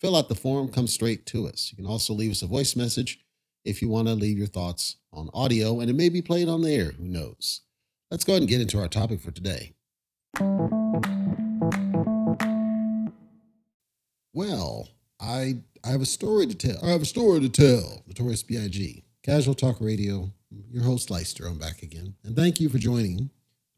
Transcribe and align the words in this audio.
fill 0.00 0.16
out 0.16 0.28
the 0.28 0.34
form, 0.34 0.68
come 0.68 0.86
straight 0.86 1.26
to 1.26 1.46
us. 1.46 1.70
You 1.72 1.76
can 1.76 1.90
also 1.90 2.12
leave 2.12 2.30
us 2.30 2.42
a 2.42 2.46
voice 2.46 2.76
message 2.76 3.20
if 3.64 3.82
you 3.82 3.88
want 3.88 4.08
to 4.08 4.14
leave 4.14 4.38
your 4.38 4.46
thoughts 4.46 4.96
on 5.12 5.30
audio, 5.34 5.80
and 5.80 5.90
it 5.90 5.94
may 5.96 6.08
be 6.08 6.22
played 6.22 6.48
on 6.48 6.62
the 6.62 6.72
air. 6.72 6.92
Who 6.92 7.04
knows? 7.04 7.62
Let's 8.10 8.24
go 8.24 8.34
ahead 8.34 8.42
and 8.42 8.48
get 8.48 8.60
into 8.60 8.78
our 8.78 8.88
topic 8.88 9.20
for 9.20 9.32
today. 9.32 9.74
Well, 14.32 14.88
I 15.20 15.56
I 15.82 15.88
have 15.88 16.02
a 16.02 16.06
story 16.06 16.46
to 16.46 16.54
tell. 16.54 16.78
I 16.84 16.90
have 16.90 17.02
a 17.02 17.06
story 17.06 17.40
to 17.40 17.48
tell. 17.48 18.02
Notorious 18.06 18.42
B.I.G. 18.42 19.02
Casual 19.22 19.54
Talk 19.54 19.80
Radio. 19.80 20.30
Your 20.70 20.84
host 20.84 21.10
Leister. 21.10 21.46
I'm 21.46 21.58
back 21.58 21.82
again, 21.82 22.14
and 22.22 22.36
thank 22.36 22.60
you 22.60 22.68
for 22.68 22.78
joining. 22.78 23.30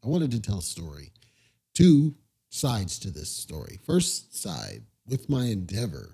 I 0.03 0.07
wanted 0.07 0.31
to 0.31 0.41
tell 0.41 0.59
a 0.59 0.61
story. 0.61 1.11
Two 1.73 2.15
sides 2.49 2.99
to 2.99 3.09
this 3.09 3.29
story. 3.29 3.79
First 3.85 4.37
side, 4.37 4.83
with 5.07 5.29
my 5.29 5.45
endeavor, 5.45 6.11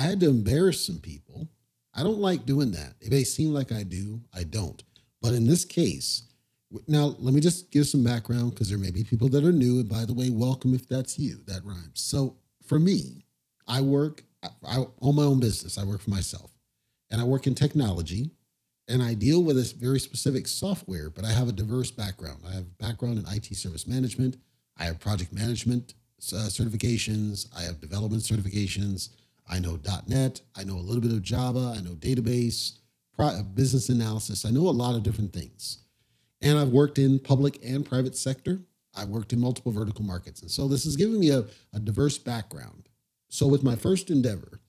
I 0.00 0.04
had 0.04 0.20
to 0.20 0.30
embarrass 0.30 0.86
some 0.86 0.98
people. 0.98 1.46
I 1.92 2.02
don't 2.02 2.20
like 2.20 2.46
doing 2.46 2.70
that. 2.70 2.94
It 3.02 3.10
may 3.10 3.22
seem 3.22 3.52
like 3.52 3.70
I 3.70 3.82
do. 3.82 4.22
I 4.34 4.44
don't. 4.44 4.82
But 5.20 5.34
in 5.34 5.46
this 5.46 5.66
case, 5.66 6.22
now 6.88 7.16
let 7.18 7.34
me 7.34 7.40
just 7.40 7.70
give 7.70 7.86
some 7.86 8.02
background 8.02 8.52
because 8.52 8.70
there 8.70 8.78
may 8.78 8.90
be 8.90 9.04
people 9.04 9.28
that 9.28 9.44
are 9.44 9.52
new. 9.52 9.80
And 9.80 9.90
by 9.90 10.06
the 10.06 10.14
way, 10.14 10.30
welcome 10.30 10.72
if 10.72 10.88
that's 10.88 11.18
you. 11.18 11.40
That 11.46 11.66
rhymes. 11.66 12.00
So 12.00 12.36
for 12.66 12.78
me, 12.78 13.26
I 13.68 13.82
work 13.82 14.24
I, 14.42 14.48
I 14.66 14.84
own 15.02 15.16
my 15.16 15.24
own 15.24 15.38
business. 15.38 15.76
I 15.76 15.84
work 15.84 16.00
for 16.00 16.08
myself, 16.08 16.50
and 17.10 17.20
I 17.20 17.24
work 17.24 17.46
in 17.46 17.54
technology, 17.54 18.30
and 18.88 19.02
I 19.02 19.12
deal 19.12 19.42
with 19.42 19.56
this 19.56 19.72
very 19.72 20.00
specific 20.00 20.46
software. 20.48 21.10
But 21.10 21.26
I 21.26 21.32
have 21.32 21.48
a 21.48 21.52
diverse 21.52 21.90
background. 21.90 22.38
I 22.48 22.52
have 22.52 22.78
background 22.78 23.18
in 23.18 23.26
IT 23.34 23.54
service 23.54 23.86
management. 23.86 24.38
I 24.78 24.84
have 24.84 24.98
project 24.98 25.34
management 25.34 25.92
uh, 26.32 26.48
certifications. 26.48 27.48
I 27.54 27.64
have 27.64 27.82
development 27.82 28.22
certifications. 28.22 29.10
I 29.50 29.58
know 29.58 29.78
.NET. 30.06 30.40
I 30.56 30.64
know 30.64 30.76
a 30.76 30.86
little 30.86 31.02
bit 31.02 31.10
of 31.10 31.22
Java. 31.22 31.74
I 31.76 31.80
know 31.80 31.94
database, 31.96 32.78
uh, 33.18 33.42
business 33.42 33.88
analysis. 33.88 34.44
I 34.44 34.50
know 34.50 34.68
a 34.68 34.70
lot 34.70 34.94
of 34.94 35.02
different 35.02 35.32
things. 35.32 35.78
And 36.40 36.56
I've 36.56 36.68
worked 36.68 36.98
in 36.98 37.18
public 37.18 37.58
and 37.64 37.84
private 37.84 38.16
sector. 38.16 38.60
I've 38.96 39.08
worked 39.08 39.32
in 39.32 39.40
multiple 39.40 39.72
vertical 39.72 40.04
markets. 40.04 40.40
And 40.40 40.50
so 40.50 40.68
this 40.68 40.84
has 40.84 40.96
given 40.96 41.18
me 41.18 41.30
a, 41.30 41.44
a 41.74 41.80
diverse 41.80 42.16
background. 42.16 42.88
So 43.28 43.46
with 43.46 43.62
my 43.62 43.76
first 43.76 44.10
endeavor, 44.10 44.60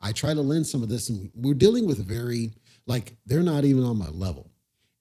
I 0.00 0.12
try 0.12 0.34
to 0.34 0.40
lend 0.40 0.66
some 0.66 0.82
of 0.82 0.88
this, 0.88 1.08
and 1.08 1.30
we're 1.34 1.54
dealing 1.54 1.86
with 1.86 1.98
very 1.98 2.52
like 2.86 3.16
they're 3.26 3.42
not 3.42 3.64
even 3.64 3.84
on 3.84 3.98
my 3.98 4.08
level. 4.08 4.50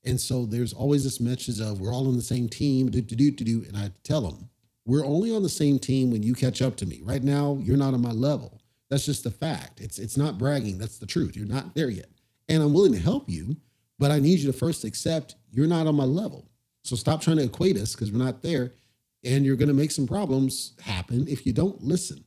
And 0.05 0.19
so 0.19 0.45
there's 0.45 0.73
always 0.73 1.03
this 1.03 1.19
message 1.19 1.59
of 1.59 1.79
we're 1.79 1.93
all 1.93 2.07
on 2.07 2.15
the 2.15 2.21
same 2.21 2.49
team, 2.49 2.89
do 2.89 3.01
do 3.01 3.15
do 3.15 3.31
do 3.31 3.43
do. 3.43 3.65
And 3.67 3.77
I 3.77 3.91
tell 4.03 4.21
them, 4.21 4.49
we're 4.85 5.05
only 5.05 5.33
on 5.33 5.43
the 5.43 5.49
same 5.49 5.79
team 5.79 6.11
when 6.11 6.23
you 6.23 6.33
catch 6.33 6.61
up 6.61 6.75
to 6.77 6.85
me. 6.85 7.01
Right 7.03 7.23
now, 7.23 7.57
you're 7.61 7.77
not 7.77 7.93
on 7.93 8.01
my 8.01 8.11
level. 8.11 8.61
That's 8.93 9.07
just 9.07 9.25
a 9.25 9.31
fact. 9.31 9.81
It's 9.81 9.97
it's 9.97 10.17
not 10.17 10.37
bragging. 10.37 10.77
That's 10.77 10.99
the 10.99 11.07
truth. 11.07 11.35
You're 11.35 11.47
not 11.47 11.73
there 11.73 11.89
yet. 11.89 12.11
And 12.47 12.61
I'm 12.61 12.73
willing 12.73 12.91
to 12.91 12.99
help 12.99 13.27
you, 13.27 13.57
but 13.97 14.11
I 14.11 14.19
need 14.19 14.37
you 14.37 14.51
to 14.51 14.55
first 14.55 14.83
accept 14.83 15.33
you're 15.49 15.65
not 15.65 15.87
on 15.87 15.95
my 15.95 16.03
level. 16.03 16.47
So 16.83 16.95
stop 16.95 17.19
trying 17.19 17.37
to 17.37 17.43
equate 17.43 17.75
us 17.75 17.95
because 17.95 18.11
we're 18.11 18.23
not 18.23 18.43
there. 18.43 18.73
And 19.23 19.45
you're 19.45 19.55
going 19.55 19.69
to 19.69 19.73
make 19.73 19.89
some 19.89 20.05
problems 20.05 20.73
happen 20.79 21.27
if 21.27 21.43
you 21.43 21.53
don't 21.53 21.81
listen. 21.81 22.23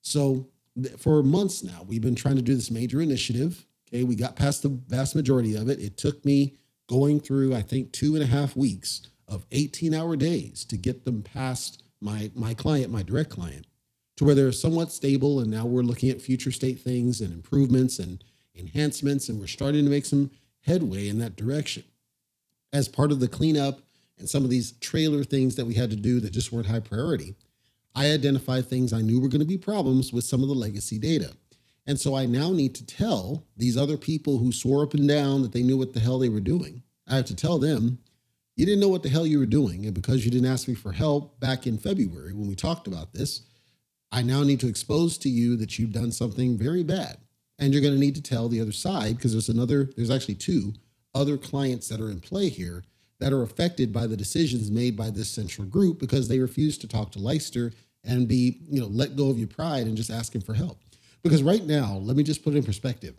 So 0.00 0.48
for 0.98 1.22
months 1.22 1.62
now, 1.62 1.84
we've 1.86 2.02
been 2.02 2.16
trying 2.16 2.34
to 2.34 2.42
do 2.42 2.56
this 2.56 2.72
major 2.72 3.00
initiative. 3.00 3.64
Okay, 3.88 4.02
we 4.02 4.16
got 4.16 4.34
past 4.34 4.64
the 4.64 4.70
vast 4.70 5.14
majority 5.14 5.54
of 5.54 5.68
it. 5.68 5.78
It 5.78 5.96
took 5.96 6.24
me 6.24 6.56
going 6.88 7.20
through, 7.20 7.54
I 7.54 7.62
think, 7.62 7.92
two 7.92 8.16
and 8.16 8.24
a 8.24 8.26
half 8.26 8.56
weeks 8.56 9.02
of 9.28 9.46
18 9.52 9.94
hour 9.94 10.16
days 10.16 10.64
to 10.64 10.76
get 10.76 11.04
them 11.04 11.22
past 11.22 11.84
my 12.00 12.32
my 12.34 12.54
client, 12.54 12.90
my 12.90 13.04
direct 13.04 13.30
client, 13.30 13.66
to 14.18 14.24
where 14.24 14.34
they're 14.34 14.50
somewhat 14.50 14.90
stable. 14.90 15.38
And 15.38 15.48
now 15.48 15.64
we're 15.64 15.82
looking 15.82 16.10
at 16.10 16.20
future 16.20 16.50
state 16.50 16.80
things 16.80 17.20
and 17.20 17.32
improvements 17.32 18.00
and 18.00 18.22
enhancements, 18.56 19.28
and 19.28 19.38
we're 19.38 19.46
starting 19.46 19.84
to 19.84 19.90
make 19.90 20.04
some 20.04 20.32
headway 20.66 21.08
in 21.08 21.18
that 21.20 21.36
direction. 21.36 21.84
As 22.72 22.88
part 22.88 23.12
of 23.12 23.20
the 23.20 23.28
cleanup 23.28 23.80
and 24.18 24.28
some 24.28 24.42
of 24.42 24.50
these 24.50 24.72
trailer 24.72 25.22
things 25.22 25.54
that 25.54 25.66
we 25.66 25.74
had 25.74 25.90
to 25.90 25.96
do 25.96 26.18
that 26.18 26.32
just 26.32 26.52
weren't 26.52 26.66
high 26.66 26.80
priority, 26.80 27.36
I 27.94 28.10
identified 28.10 28.66
things 28.66 28.92
I 28.92 29.02
knew 29.02 29.20
were 29.20 29.28
going 29.28 29.40
to 29.40 29.46
be 29.46 29.56
problems 29.56 30.12
with 30.12 30.24
some 30.24 30.42
of 30.42 30.48
the 30.48 30.54
legacy 30.54 30.98
data. 30.98 31.32
And 31.86 31.98
so 31.98 32.16
I 32.16 32.26
now 32.26 32.50
need 32.50 32.74
to 32.74 32.84
tell 32.84 33.46
these 33.56 33.76
other 33.76 33.96
people 33.96 34.38
who 34.38 34.50
swore 34.50 34.82
up 34.82 34.94
and 34.94 35.08
down 35.08 35.42
that 35.42 35.52
they 35.52 35.62
knew 35.62 35.78
what 35.78 35.94
the 35.94 36.00
hell 36.00 36.18
they 36.18 36.28
were 36.28 36.40
doing. 36.40 36.82
I 37.06 37.14
have 37.14 37.24
to 37.26 37.36
tell 37.36 37.58
them, 37.58 38.00
you 38.56 38.66
didn't 38.66 38.80
know 38.80 38.88
what 38.88 39.04
the 39.04 39.08
hell 39.08 39.26
you 39.26 39.38
were 39.38 39.46
doing. 39.46 39.86
And 39.86 39.94
because 39.94 40.24
you 40.24 40.32
didn't 40.32 40.50
ask 40.50 40.66
me 40.66 40.74
for 40.74 40.90
help 40.90 41.38
back 41.38 41.68
in 41.68 41.78
February 41.78 42.34
when 42.34 42.48
we 42.48 42.56
talked 42.56 42.88
about 42.88 43.12
this, 43.12 43.42
I 44.10 44.22
now 44.22 44.42
need 44.42 44.60
to 44.60 44.68
expose 44.68 45.18
to 45.18 45.28
you 45.28 45.56
that 45.56 45.78
you've 45.78 45.92
done 45.92 46.12
something 46.12 46.56
very 46.56 46.82
bad. 46.82 47.18
And 47.58 47.72
you're 47.72 47.82
going 47.82 47.94
to 47.94 48.00
need 48.00 48.14
to 48.14 48.22
tell 48.22 48.48
the 48.48 48.60
other 48.60 48.72
side 48.72 49.16
because 49.16 49.32
there's 49.32 49.48
another, 49.48 49.90
there's 49.96 50.10
actually 50.10 50.36
two 50.36 50.74
other 51.14 51.36
clients 51.36 51.88
that 51.88 52.00
are 52.00 52.10
in 52.10 52.20
play 52.20 52.48
here 52.48 52.84
that 53.18 53.32
are 53.32 53.42
affected 53.42 53.92
by 53.92 54.06
the 54.06 54.16
decisions 54.16 54.70
made 54.70 54.96
by 54.96 55.10
this 55.10 55.28
central 55.28 55.66
group 55.66 55.98
because 55.98 56.28
they 56.28 56.38
refuse 56.38 56.78
to 56.78 56.86
talk 56.86 57.10
to 57.12 57.18
Leister 57.18 57.72
and 58.04 58.28
be, 58.28 58.60
you 58.70 58.80
know, 58.80 58.86
let 58.86 59.16
go 59.16 59.28
of 59.28 59.38
your 59.38 59.48
pride 59.48 59.86
and 59.86 59.96
just 59.96 60.10
asking 60.10 60.40
for 60.40 60.54
help. 60.54 60.78
Because 61.22 61.42
right 61.42 61.64
now, 61.64 61.96
let 61.96 62.16
me 62.16 62.22
just 62.22 62.44
put 62.44 62.54
it 62.54 62.58
in 62.58 62.62
perspective. 62.62 63.16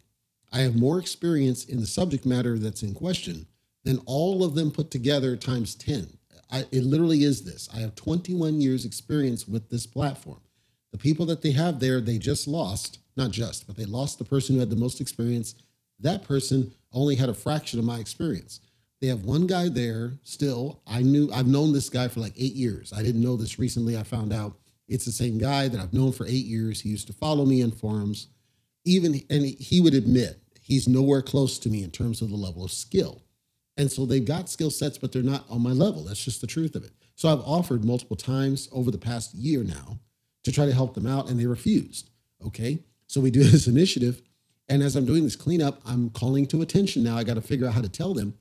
I 0.54 0.60
have 0.60 0.76
more 0.76 1.00
experience 1.00 1.66
in 1.66 1.82
the 1.82 1.86
subject 1.86 2.26
matter 2.26 2.58
that's 2.58 2.82
in 2.82 2.94
question 2.94 3.46
than 3.84 4.02
all 4.06 4.44
of 4.44 4.56
them 4.56 4.72
put 4.72 4.90
together 4.90 5.36
times 5.36 5.76
10. 5.76 6.08
I, 6.52 6.66
it 6.72 6.84
literally 6.84 7.24
is 7.24 7.44
this. 7.44 7.70
I 7.74 7.80
have 7.80 7.94
21 7.96 8.62
years 8.62 8.86
experience 8.86 9.48
with 9.48 9.70
this 9.70 9.86
platform. 9.86 10.40
The 10.92 10.98
people 10.98 11.26
that 11.28 11.42
they 11.42 11.52
have 11.52 11.80
there, 11.80 12.02
they 12.02 12.18
just 12.18 12.48
lost, 12.48 13.00
not 13.16 13.32
just, 13.32 13.68
but 13.68 13.76
they 13.76 13.86
lost 13.86 14.18
the 14.18 14.26
person 14.26 14.56
who 14.56 14.60
had 14.60 14.70
the 14.70 14.76
most 14.76 15.02
experience. 15.02 15.56
That 16.00 16.24
person 16.24 16.72
only 16.94 17.16
had 17.16 17.30
a 17.30 17.34
fraction 17.34 17.80
of 17.80 17.86
my 17.86 18.00
experience. 18.00 18.62
They 19.02 19.08
have 19.08 19.24
one 19.24 19.48
guy 19.48 19.70
there 19.70 20.14
still. 20.24 20.82
I 20.86 21.02
knew 21.02 21.30
I've 21.32 21.48
known 21.48 21.72
this 21.72 21.90
guy 21.90 22.08
for 22.08 22.20
like 22.20 22.34
eight 22.38 22.56
years. 22.56 22.92
I 22.92 23.02
didn't 23.04 23.22
know 23.22 23.38
this 23.38 23.60
recently. 23.60 23.98
I 23.98 24.04
found 24.04 24.34
out 24.34 24.58
it's 24.88 25.06
the 25.06 25.12
same 25.12 25.38
guy 25.38 25.68
that 25.68 25.80
I've 25.80 25.94
known 25.94 26.12
for 26.12 26.26
eight 26.26 26.46
years. 26.46 26.82
He 26.82 26.90
used 26.90 27.08
to 27.08 27.14
follow 27.14 27.46
me 27.46 27.62
in 27.62 27.72
forums. 27.72 28.28
Even 28.86 29.22
and 29.30 29.46
he 29.46 29.80
would 29.80 29.94
admit 29.94 30.42
he's 30.60 30.88
nowhere 30.88 31.22
close 31.22 31.60
to 31.60 31.70
me 31.70 31.84
in 31.84 31.92
terms 31.92 32.22
of 32.22 32.30
the 32.30 32.36
level 32.36 32.64
of 32.66 32.72
skill. 32.72 33.22
And 33.78 33.92
so 33.92 34.06
they've 34.06 34.26
got 34.26 34.50
skill 34.50 34.72
sets, 34.72 34.98
but 34.98 35.12
they're 35.12 35.22
not 35.22 35.46
on 35.50 35.62
my 35.62 35.72
level. 35.72 36.04
That's 36.04 36.24
just 36.24 36.42
the 36.42 36.48
truth 36.48 36.76
of 36.76 36.84
it. 36.84 36.92
So 37.16 37.32
I've 37.32 37.42
offered 37.42 37.86
multiple 37.86 38.18
times 38.18 38.68
over 38.72 38.92
the 38.92 38.98
past 38.98 39.34
year 39.34 39.64
now 39.64 40.00
to 40.44 40.52
try 40.52 40.66
to 40.66 40.74
help 40.74 40.94
them 40.94 41.08
out, 41.08 41.30
and 41.30 41.40
they 41.40 41.46
refused. 41.46 42.10
Okay. 42.46 42.80
So 43.08 43.22
we 43.22 43.32
do 43.32 43.44
this 43.44 43.68
initiative. 43.68 44.22
And 44.68 44.84
as 44.84 44.96
I'm 44.96 45.06
doing 45.06 45.24
this 45.24 45.36
cleanup, 45.36 45.82
I'm 45.86 46.12
calling 46.12 46.46
to 46.48 46.62
attention 46.62 47.04
now. 47.04 47.18
I 47.18 47.24
got 47.24 47.34
to 47.36 47.42
figure 47.42 47.68
out 47.68 47.74
how 47.74 47.82
to 47.82 47.90
tell 47.90 48.14
them 48.14 48.36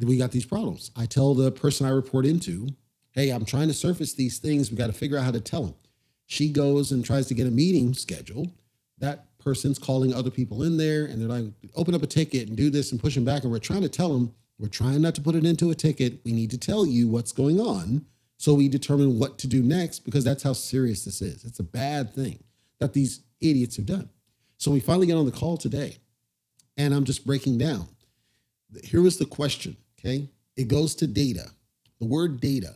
we 0.00 0.18
got 0.18 0.30
these 0.30 0.44
problems. 0.44 0.90
I 0.96 1.06
tell 1.06 1.34
the 1.34 1.50
person 1.50 1.86
I 1.86 1.90
report 1.90 2.26
into, 2.26 2.68
hey, 3.12 3.30
I'm 3.30 3.44
trying 3.44 3.68
to 3.68 3.74
surface 3.74 4.14
these 4.14 4.38
things. 4.38 4.70
We 4.70 4.76
got 4.76 4.88
to 4.88 4.92
figure 4.92 5.18
out 5.18 5.24
how 5.24 5.30
to 5.30 5.40
tell 5.40 5.62
them. 5.62 5.74
She 6.26 6.50
goes 6.50 6.92
and 6.92 7.04
tries 7.04 7.26
to 7.28 7.34
get 7.34 7.46
a 7.46 7.50
meeting 7.50 7.94
scheduled. 7.94 8.50
That 8.98 9.26
person's 9.38 9.78
calling 9.78 10.12
other 10.12 10.30
people 10.30 10.62
in 10.62 10.76
there 10.76 11.06
and 11.06 11.20
they're 11.20 11.28
like, 11.28 11.52
open 11.74 11.94
up 11.94 12.02
a 12.02 12.06
ticket 12.06 12.48
and 12.48 12.56
do 12.56 12.70
this 12.70 12.92
and 12.92 13.00
push 13.00 13.14
them 13.14 13.24
back. 13.24 13.44
And 13.44 13.52
we're 13.52 13.58
trying 13.58 13.82
to 13.82 13.88
tell 13.88 14.12
them, 14.12 14.34
we're 14.58 14.68
trying 14.68 15.00
not 15.00 15.14
to 15.14 15.20
put 15.22 15.34
it 15.34 15.46
into 15.46 15.70
a 15.70 15.74
ticket. 15.74 16.20
We 16.24 16.32
need 16.32 16.50
to 16.50 16.58
tell 16.58 16.84
you 16.84 17.08
what's 17.08 17.32
going 17.32 17.60
on 17.60 18.04
so 18.38 18.54
we 18.54 18.68
determine 18.68 19.18
what 19.18 19.38
to 19.38 19.46
do 19.46 19.62
next 19.62 20.00
because 20.00 20.24
that's 20.24 20.42
how 20.42 20.54
serious 20.54 21.04
this 21.04 21.20
is. 21.20 21.44
It's 21.44 21.60
a 21.60 21.64
bad 21.64 22.14
thing 22.14 22.42
that 22.80 22.94
these 22.94 23.20
idiots 23.40 23.76
have 23.76 23.86
done. 23.86 24.08
So 24.56 24.70
we 24.70 24.80
finally 24.80 25.06
get 25.06 25.16
on 25.16 25.26
the 25.26 25.32
call 25.32 25.56
today 25.56 25.98
and 26.76 26.94
I'm 26.94 27.04
just 27.04 27.26
breaking 27.26 27.58
down. 27.58 27.86
Here 28.82 29.02
was 29.02 29.18
the 29.18 29.26
question, 29.26 29.76
okay? 29.98 30.28
It 30.56 30.68
goes 30.68 30.94
to 30.96 31.06
data. 31.06 31.50
The 32.00 32.06
word 32.06 32.40
data 32.40 32.74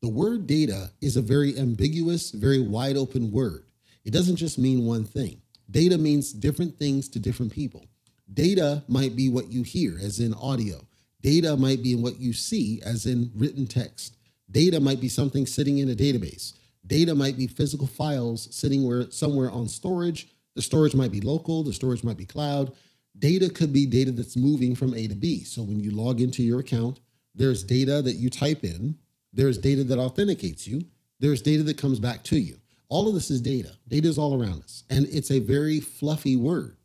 the 0.00 0.08
word 0.08 0.46
data 0.46 0.92
is 1.00 1.16
a 1.16 1.22
very 1.22 1.58
ambiguous, 1.58 2.30
very 2.30 2.60
wide 2.60 2.96
open 2.96 3.32
word. 3.32 3.64
It 4.04 4.12
doesn't 4.12 4.36
just 4.36 4.58
mean 4.58 4.86
one 4.86 5.04
thing. 5.04 5.40
Data 5.70 5.98
means 5.98 6.32
different 6.32 6.78
things 6.78 7.08
to 7.10 7.18
different 7.18 7.52
people. 7.52 7.84
Data 8.32 8.84
might 8.86 9.16
be 9.16 9.28
what 9.28 9.50
you 9.50 9.64
hear, 9.64 9.98
as 10.00 10.20
in 10.20 10.34
audio. 10.34 10.86
Data 11.20 11.56
might 11.56 11.82
be 11.82 11.96
what 11.96 12.20
you 12.20 12.32
see, 12.32 12.80
as 12.84 13.06
in 13.06 13.32
written 13.34 13.66
text. 13.66 14.17
Data 14.50 14.80
might 14.80 15.00
be 15.00 15.08
something 15.08 15.46
sitting 15.46 15.78
in 15.78 15.90
a 15.90 15.94
database. 15.94 16.54
Data 16.86 17.14
might 17.14 17.36
be 17.36 17.46
physical 17.46 17.86
files 17.86 18.48
sitting 18.50 18.86
where 18.86 19.10
somewhere 19.10 19.50
on 19.50 19.68
storage 19.68 20.28
The 20.58 20.62
storage 20.62 20.92
might 20.92 21.12
be 21.12 21.20
local, 21.20 21.62
the 21.62 21.72
storage 21.72 22.02
might 22.02 22.16
be 22.16 22.24
cloud. 22.24 22.72
Data 23.16 23.48
could 23.48 23.72
be 23.72 23.86
data 23.86 24.10
that's 24.10 24.36
moving 24.36 24.74
from 24.74 24.92
A 24.92 25.06
to 25.06 25.14
B. 25.14 25.44
So 25.44 25.62
when 25.62 25.78
you 25.78 25.92
log 25.92 26.20
into 26.20 26.42
your 26.42 26.58
account, 26.58 26.98
there's 27.32 27.62
data 27.62 28.02
that 28.02 28.16
you 28.16 28.28
type 28.28 28.64
in, 28.64 28.96
there's 29.32 29.56
data 29.56 29.84
that 29.84 30.00
authenticates 30.00 30.66
you, 30.66 30.82
there's 31.20 31.42
data 31.42 31.62
that 31.62 31.78
comes 31.78 32.00
back 32.00 32.24
to 32.24 32.40
you. 32.40 32.56
All 32.88 33.06
of 33.06 33.14
this 33.14 33.30
is 33.30 33.40
data. 33.40 33.70
Data 33.86 34.08
is 34.08 34.18
all 34.18 34.42
around 34.42 34.64
us, 34.64 34.82
and 34.90 35.06
it's 35.12 35.30
a 35.30 35.38
very 35.38 35.78
fluffy 35.78 36.34
word. 36.34 36.76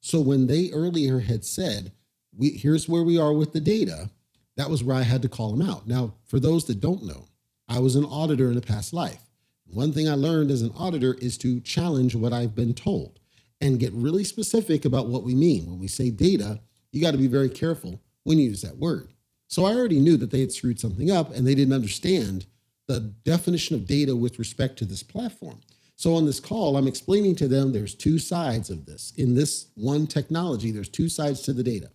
So 0.00 0.20
when 0.20 0.46
they 0.46 0.70
earlier 0.70 1.20
had 1.20 1.42
said, 1.42 1.92
we, 2.36 2.50
here's 2.50 2.86
where 2.86 3.02
we 3.02 3.16
are 3.18 3.32
with 3.32 3.54
the 3.54 3.60
data, 3.60 4.10
that 4.56 4.70
was 4.70 4.84
where 4.84 4.96
I 4.96 5.02
had 5.02 5.22
to 5.22 5.28
call 5.28 5.54
them 5.54 5.68
out. 5.68 5.86
Now, 5.86 6.14
for 6.24 6.38
those 6.38 6.64
that 6.66 6.80
don't 6.80 7.04
know, 7.04 7.26
I 7.68 7.78
was 7.78 7.96
an 7.96 8.04
auditor 8.04 8.50
in 8.50 8.56
a 8.56 8.62
past 8.62 8.92
life. 8.92 9.22
One 9.66 9.92
thing 9.92 10.08
I 10.08 10.14
learned 10.14 10.50
as 10.50 10.62
an 10.62 10.72
auditor 10.76 11.14
is 11.14 11.38
to 11.38 11.60
challenge 11.60 12.14
what 12.14 12.32
I've 12.32 12.54
been 12.54 12.74
told 12.74 13.18
and 13.60 13.80
get 13.80 13.92
really 13.94 14.24
specific 14.24 14.84
about 14.84 15.06
what 15.06 15.22
we 15.22 15.34
mean. 15.34 15.66
When 15.66 15.78
we 15.78 15.88
say 15.88 16.10
data, 16.10 16.60
you 16.90 17.00
got 17.00 17.12
to 17.12 17.18
be 17.18 17.28
very 17.28 17.48
careful 17.48 18.00
when 18.24 18.38
you 18.38 18.50
use 18.50 18.62
that 18.62 18.76
word. 18.76 19.12
So 19.48 19.64
I 19.64 19.74
already 19.74 20.00
knew 20.00 20.16
that 20.18 20.30
they 20.30 20.40
had 20.40 20.52
screwed 20.52 20.80
something 20.80 21.10
up 21.10 21.34
and 21.34 21.46
they 21.46 21.54
didn't 21.54 21.74
understand 21.74 22.46
the 22.88 23.00
definition 23.00 23.76
of 23.76 23.86
data 23.86 24.14
with 24.14 24.38
respect 24.38 24.78
to 24.78 24.84
this 24.84 25.02
platform. 25.02 25.60
So 25.96 26.14
on 26.16 26.26
this 26.26 26.40
call, 26.40 26.76
I'm 26.76 26.88
explaining 26.88 27.36
to 27.36 27.48
them 27.48 27.72
there's 27.72 27.94
two 27.94 28.18
sides 28.18 28.70
of 28.70 28.86
this. 28.86 29.12
In 29.16 29.34
this 29.34 29.68
one 29.74 30.06
technology, 30.06 30.72
there's 30.72 30.88
two 30.88 31.08
sides 31.08 31.42
to 31.42 31.52
the 31.52 31.62
data. 31.62 31.90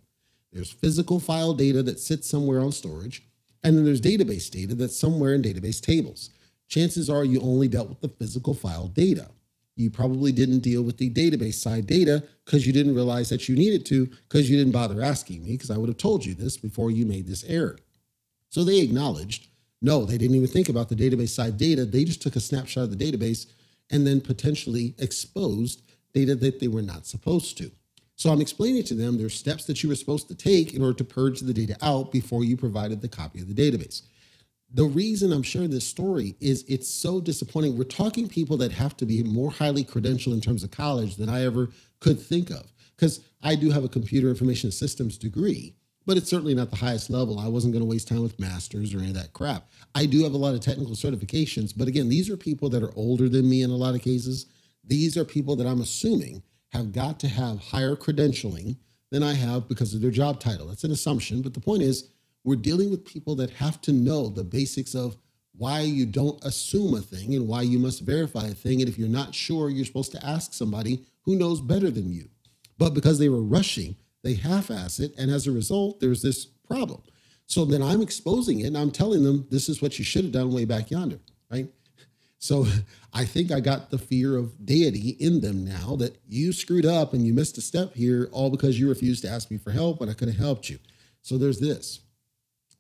There's 0.58 0.72
physical 0.72 1.20
file 1.20 1.54
data 1.54 1.84
that 1.84 2.00
sits 2.00 2.28
somewhere 2.28 2.60
on 2.60 2.72
storage, 2.72 3.22
and 3.64 3.78
then 3.78 3.86
there's 3.86 4.02
database 4.02 4.50
data 4.50 4.74
that's 4.74 5.00
somewhere 5.00 5.36
in 5.36 5.44
database 5.44 5.80
tables. 5.80 6.32
Chances 6.68 7.12
are 7.12 7.24
you 7.24 7.40
only 7.42 7.68
dealt 7.68 7.90
with 7.90 8.02
the 8.02 8.10
physical 8.10 8.56
file 8.56 8.88
data. 8.88 9.30
You 9.76 9.92
probably 9.92 10.32
didn't 10.32 10.62
deal 10.62 10.82
with 10.82 10.98
the 10.98 11.12
database 11.12 11.54
side 11.54 11.86
data 11.86 12.24
because 12.44 12.66
you 12.66 12.74
didn't 12.74 12.96
realize 12.96 13.30
that 13.30 13.48
you 13.48 13.56
needed 13.56 13.86
to 13.86 14.08
because 14.28 14.50
you 14.50 14.58
didn't 14.58 14.74
bother 14.74 15.00
asking 15.00 15.44
me 15.44 15.52
because 15.52 15.70
I 15.70 15.78
would 15.78 15.90
have 15.90 15.98
told 16.00 16.26
you 16.26 16.34
this 16.34 16.58
before 16.58 16.90
you 16.90 17.06
made 17.06 17.28
this 17.28 17.44
error. 17.44 17.78
So 18.50 18.64
they 18.64 18.80
acknowledged 18.80 19.50
no, 19.80 20.06
they 20.06 20.18
didn't 20.18 20.38
even 20.38 20.48
think 20.48 20.70
about 20.70 20.90
the 20.90 20.96
database 20.96 21.30
side 21.30 21.58
data. 21.58 21.86
They 21.86 22.04
just 22.04 22.24
took 22.24 22.36
a 22.36 22.40
snapshot 22.40 22.86
of 22.86 22.98
the 22.98 23.12
database 23.12 23.46
and 23.92 24.08
then 24.08 24.22
potentially 24.22 24.96
exposed 24.98 25.84
data 26.16 26.34
that 26.34 26.60
they 26.60 26.68
were 26.68 26.82
not 26.82 27.06
supposed 27.06 27.60
to. 27.60 27.70
So 28.18 28.32
I'm 28.32 28.42
explaining 28.42 28.84
to 28.86 28.96
them 28.96 29.16
there's 29.16 29.36
steps 29.36 29.66
that 29.66 29.84
you 29.84 29.90
were 29.90 29.96
supposed 29.96 30.28
to 30.28 30.36
take 30.36 30.74
in 30.74 30.82
order 30.82 30.98
to 30.98 31.04
purge 31.04 31.40
the 31.40 31.54
data 31.54 31.78
out 31.84 32.12
before 32.12 32.44
you 32.44 32.58
provided 32.58 33.00
the 33.00 33.08
copy 33.08 33.40
of 33.40 33.48
the 33.48 33.54
database. 33.54 34.02
The 34.74 34.86
reason 34.86 35.32
I'm 35.32 35.44
sharing 35.44 35.70
this 35.70 35.88
story 35.88 36.36
is 36.42 36.66
it's 36.68 36.90
so 36.90 37.22
disappointing. 37.22 37.78
We're 37.78 37.84
talking 37.84 38.28
people 38.28 38.58
that 38.58 38.72
have 38.72 38.98
to 38.98 39.06
be 39.06 39.22
more 39.22 39.52
highly 39.52 39.86
credentialed 39.86 40.34
in 40.34 40.42
terms 40.42 40.64
of 40.64 40.72
college 40.72 41.16
than 41.16 41.30
I 41.30 41.46
ever 41.46 41.70
could 42.00 42.20
think 42.20 42.50
of. 42.50 42.74
Because 42.96 43.22
I 43.44 43.54
do 43.54 43.70
have 43.70 43.84
a 43.84 43.90
computer 43.90 44.30
information 44.30 44.72
systems 44.72 45.20
degree, 45.20 45.76
but 46.08 46.18
it's 46.18 46.30
certainly 46.30 46.56
not 46.56 46.72
the 46.72 46.78
highest 46.78 47.12
level. 47.12 47.38
I 47.38 47.48
wasn't 47.48 47.74
going 47.74 47.84
to 47.84 47.90
waste 47.90 48.08
time 48.08 48.24
with 48.24 48.40
masters 48.40 48.96
or 48.96 48.98
any 48.98 49.10
of 49.10 49.14
that 49.14 49.34
crap. 49.34 49.70
I 49.94 50.08
do 50.08 50.24
have 50.24 50.34
a 50.34 50.38
lot 50.38 50.56
of 50.56 50.62
technical 50.62 50.96
certifications, 50.96 51.72
but 51.78 51.88
again, 51.88 52.10
these 52.10 52.32
are 52.32 52.38
people 52.38 52.68
that 52.70 52.82
are 52.82 52.96
older 52.96 53.30
than 53.30 53.48
me 53.48 53.62
in 53.62 53.70
a 53.70 53.76
lot 53.76 53.94
of 53.94 54.02
cases. 54.02 54.48
These 54.84 55.18
are 55.18 55.24
people 55.24 55.56
that 55.58 55.68
I'm 55.68 55.82
assuming 55.82 56.42
have 56.78 56.94
got 56.94 57.20
to 57.22 57.28
have 57.28 57.60
higher 57.60 57.96
credentialing 57.96 58.78
than 59.12 59.24
I 59.24 59.34
have 59.34 59.68
because 59.68 59.94
of 59.94 60.02
their 60.02 60.12
job 60.12 60.40
title. 60.40 60.68
That's 60.68 60.84
an 60.84 60.92
assumption, 60.92 61.42
but 61.42 61.54
the 61.54 61.60
point 61.60 61.82
is, 61.84 62.10
we're 62.44 62.56
dealing 62.56 62.90
with 62.90 63.06
people 63.06 63.36
that 63.36 63.50
have 63.52 63.82
to 63.82 63.92
know 63.92 64.30
the 64.30 64.44
basics 64.44 64.96
of 64.96 65.18
why 65.58 65.82
you 65.82 66.06
don't 66.06 66.42
assume 66.46 66.94
a 66.94 67.02
thing 67.02 67.36
and 67.36 67.48
why 67.48 67.64
you 67.64 67.80
must 67.80 68.02
verify 68.02 68.46
a 68.46 68.54
thing. 68.54 68.80
And 68.80 68.90
if 68.90 68.98
you're 68.98 69.10
not 69.10 69.36
sure, 69.36 69.70
you're 69.70 69.86
supposed 69.86 70.12
to 70.14 70.26
ask 70.26 70.54
somebody 70.54 71.04
who 71.24 71.36
knows 71.36 71.60
better 71.60 71.90
than 71.90 72.12
you. 72.12 72.30
But 72.78 72.94
because 72.94 73.20
they 73.20 73.28
were 73.28 73.42
rushing, 73.42 73.96
they 74.24 74.36
half 74.36 74.70
ass 74.70 75.00
it. 75.00 75.14
And 75.18 75.32
as 75.32 75.48
a 75.48 75.52
result, 75.52 76.00
there's 76.00 76.22
this 76.22 76.46
problem. 76.46 77.02
So 77.48 77.66
then 77.66 77.82
I'm 77.82 78.02
exposing 78.02 78.60
it 78.60 78.68
and 78.68 78.78
I'm 78.78 78.92
telling 78.92 79.24
them 79.24 79.48
this 79.50 79.68
is 79.68 79.82
what 79.82 79.98
you 79.98 80.06
should 80.06 80.26
have 80.26 80.34
done 80.34 80.54
way 80.54 80.66
back 80.66 80.92
yonder, 80.92 81.20
right? 81.50 81.68
So 82.40 82.66
I 83.14 83.26
think 83.26 83.52
I 83.52 83.60
got 83.60 83.90
the 83.90 83.98
fear 83.98 84.38
of 84.38 84.66
deity 84.66 85.18
in 85.20 85.42
them 85.42 85.66
now 85.66 85.96
that 85.98 86.20
you 86.28 86.54
screwed 86.54 86.86
up 86.86 87.14
and 87.14 87.26
you 87.26 87.34
missed 87.34 87.58
a 87.58 87.62
step 87.62 87.96
here 87.96 88.30
all 88.32 88.50
because 88.50 88.80
you 88.80 88.90
refused 88.90 89.24
to 89.24 89.30
ask 89.30 89.50
me 89.50 89.58
for 89.58 89.72
help 89.72 90.00
when 90.00 90.10
I 90.10 90.14
could 90.14 90.28
have 90.28 90.38
helped 90.38 90.70
you. 90.70 90.80
So 91.22 91.38
there's 91.38 91.60
this. 91.60 92.02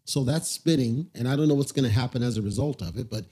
So 0.06 0.24
that's 0.24 0.48
spitting. 0.48 1.10
and 1.16 1.28
I 1.28 1.36
don't 1.36 1.48
know 1.48 1.56
what's 1.56 1.74
going 1.74 1.88
to 1.88 1.92
happen 1.92 2.24
as 2.24 2.38
a 2.38 2.42
result 2.42 2.82
of 2.82 2.98
it. 2.98 3.10
But 3.10 3.26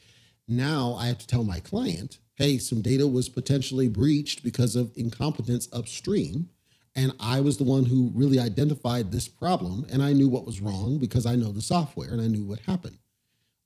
now 0.48 0.96
I 0.96 1.08
have 1.08 1.18
to 1.20 1.28
tell 1.28 1.44
my 1.44 1.60
client, 1.60 2.20
hey, 2.36 2.58
some 2.58 2.82
data 2.82 3.08
was 3.08 3.30
potentially 3.30 3.88
breached 3.88 4.44
because 4.44 4.76
of 4.76 4.92
incompetence 4.96 5.70
upstream. 5.72 6.50
And 6.96 7.14
I 7.20 7.42
was 7.42 7.58
the 7.58 7.64
one 7.64 7.86
who 7.86 8.12
really 8.14 8.40
identified 8.40 9.12
this 9.12 9.28
problem 9.28 9.86
and 9.92 10.02
I 10.02 10.14
knew 10.14 10.30
what 10.30 10.46
was 10.46 10.62
wrong 10.62 10.98
because 10.98 11.26
I 11.26 11.36
know 11.36 11.52
the 11.52 11.62
software 11.62 12.12
and 12.12 12.22
I 12.22 12.28
knew 12.28 12.44
what 12.44 12.60
happened. 12.60 12.98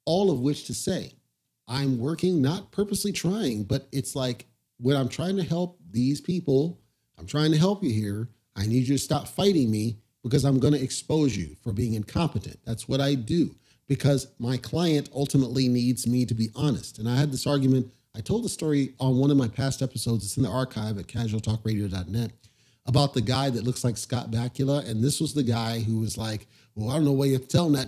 All 0.06 0.32
of 0.32 0.40
which 0.40 0.66
to 0.66 0.74
say, 0.74 1.14
I'm 1.70 2.00
working, 2.00 2.42
not 2.42 2.72
purposely 2.72 3.12
trying, 3.12 3.64
but 3.64 3.88
it's 3.92 4.16
like 4.16 4.48
when 4.80 4.98
I'm 4.98 5.08
trying 5.08 5.38
to 5.38 5.44
help 5.44 5.80
these 5.92 6.20
people, 6.20 6.82
I'm 7.18 7.28
trying 7.28 7.52
to 7.52 7.58
help 7.58 7.84
you 7.84 7.92
here. 7.92 8.30
I 8.56 8.66
need 8.66 8.88
you 8.88 8.96
to 8.96 8.98
stop 8.98 9.28
fighting 9.28 9.70
me 9.70 10.00
because 10.24 10.44
I'm 10.44 10.60
going 10.60 10.74
to 10.74 10.82
expose 10.82 11.38
you 11.38 11.56
for 11.62 11.72
being 11.72 11.94
incompetent. 11.94 12.60
That's 12.66 12.90
what 12.90 13.00
I 13.00 13.14
do 13.14 13.56
because 13.88 14.28
my 14.40 14.58
client 14.58 15.10
ultimately 15.14 15.68
needs 15.68 16.08
me 16.08 16.26
to 16.26 16.34
be 16.34 16.50
honest. 16.56 17.00
And 17.00 17.08
I 17.08 17.16
had 17.16 17.32
this 17.32 17.48
argument. 17.48 17.94
I 18.16 18.22
told 18.22 18.44
the 18.44 18.50
story 18.50 18.96
on 19.00 19.18
one 19.18 19.32
of 19.32 19.38
my 19.38 19.48
past 19.48 19.82
episodes. 19.82 20.26
It's 20.26 20.38
in 20.38 20.44
the 20.44 20.50
archive 20.50 20.98
at 20.98 21.08
casualtalkradio.net 21.08 22.32
about 22.86 23.14
the 23.14 23.22
guy 23.22 23.52
that 23.52 23.64
looks 23.64 23.84
like 23.84 23.98
Scott 23.98 24.32
Bakula. 24.32 24.88
And 24.90 25.04
this 25.04 25.22
was 25.22 25.34
the 25.34 25.44
guy 25.44 25.80
who 25.80 26.00
was 26.00 26.18
like, 26.18 26.48
Well, 26.76 26.90
I 26.90 26.96
don't 26.96 27.06
know 27.06 27.12
why 27.12 27.26
you're 27.26 27.40
telling 27.40 27.74
that. 27.74 27.88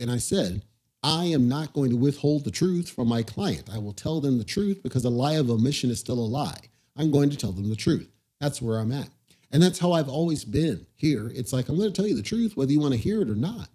And 0.00 0.10
I 0.10 0.18
said, 0.18 0.62
I 1.02 1.24
am 1.26 1.48
not 1.48 1.72
going 1.72 1.90
to 1.90 1.96
withhold 1.96 2.44
the 2.44 2.50
truth 2.50 2.90
from 2.90 3.08
my 3.08 3.22
client. 3.22 3.70
I 3.72 3.78
will 3.78 3.92
tell 3.92 4.20
them 4.20 4.38
the 4.38 4.44
truth 4.44 4.82
because 4.82 5.04
a 5.04 5.10
lie 5.10 5.34
of 5.34 5.50
omission 5.50 5.90
is 5.90 5.98
still 5.98 6.18
a 6.18 6.20
lie. 6.20 6.60
I'm 6.96 7.10
going 7.10 7.30
to 7.30 7.36
tell 7.36 7.52
them 7.52 7.70
the 7.70 7.76
truth. 7.76 8.10
That's 8.40 8.60
where 8.60 8.78
I'm 8.78 8.92
at. 8.92 9.08
And 9.50 9.62
that's 9.62 9.78
how 9.78 9.92
I've 9.92 10.08
always 10.08 10.44
been 10.44 10.86
here. 10.94 11.30
It's 11.34 11.52
like, 11.52 11.68
I'm 11.68 11.76
going 11.76 11.90
to 11.90 11.96
tell 11.96 12.06
you 12.08 12.16
the 12.16 12.22
truth, 12.22 12.56
whether 12.56 12.72
you 12.72 12.80
want 12.80 12.92
to 12.92 13.00
hear 13.00 13.22
it 13.22 13.30
or 13.30 13.34
not. 13.34 13.68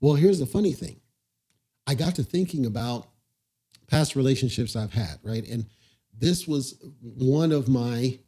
Well, 0.00 0.14
here's 0.14 0.38
the 0.38 0.46
funny 0.46 0.72
thing 0.72 1.00
I 1.86 1.94
got 1.94 2.14
to 2.16 2.22
thinking 2.22 2.66
about 2.66 3.08
past 3.86 4.14
relationships 4.14 4.76
I've 4.76 4.92
had, 4.92 5.18
right? 5.22 5.46
And 5.48 5.66
this 6.16 6.46
was 6.46 6.78
one 7.00 7.52
of 7.52 7.68
my 7.68 8.18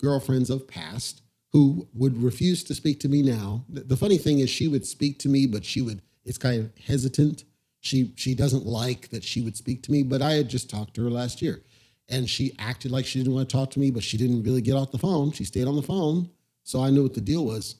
girlfriends 0.00 0.50
of 0.50 0.66
past 0.66 1.22
who 1.52 1.88
would 1.94 2.22
refuse 2.22 2.62
to 2.64 2.74
speak 2.74 3.00
to 3.00 3.08
me 3.08 3.22
now. 3.22 3.64
The 3.68 3.96
funny 3.96 4.18
thing 4.18 4.38
is 4.38 4.50
she 4.50 4.68
would 4.68 4.86
speak 4.86 5.18
to 5.20 5.28
me, 5.28 5.46
but 5.46 5.64
she 5.64 5.80
would, 5.80 6.02
it's 6.24 6.38
kind 6.38 6.60
of 6.60 6.84
hesitant. 6.84 7.44
She 7.80 8.12
she 8.16 8.34
doesn't 8.34 8.66
like 8.66 9.08
that 9.10 9.24
she 9.24 9.40
would 9.40 9.56
speak 9.56 9.82
to 9.84 9.92
me, 9.92 10.02
but 10.02 10.22
I 10.22 10.32
had 10.32 10.48
just 10.48 10.68
talked 10.68 10.94
to 10.94 11.04
her 11.04 11.10
last 11.10 11.40
year. 11.40 11.62
And 12.08 12.28
she 12.28 12.54
acted 12.58 12.90
like 12.90 13.04
she 13.04 13.18
didn't 13.18 13.34
want 13.34 13.48
to 13.48 13.56
talk 13.56 13.70
to 13.72 13.80
me, 13.80 13.90
but 13.90 14.02
she 14.02 14.16
didn't 14.16 14.42
really 14.42 14.62
get 14.62 14.74
off 14.74 14.90
the 14.90 14.98
phone. 14.98 15.30
She 15.32 15.44
stayed 15.44 15.68
on 15.68 15.76
the 15.76 15.82
phone. 15.82 16.30
So 16.64 16.82
I 16.82 16.90
knew 16.90 17.02
what 17.02 17.14
the 17.14 17.20
deal 17.20 17.44
was. 17.44 17.76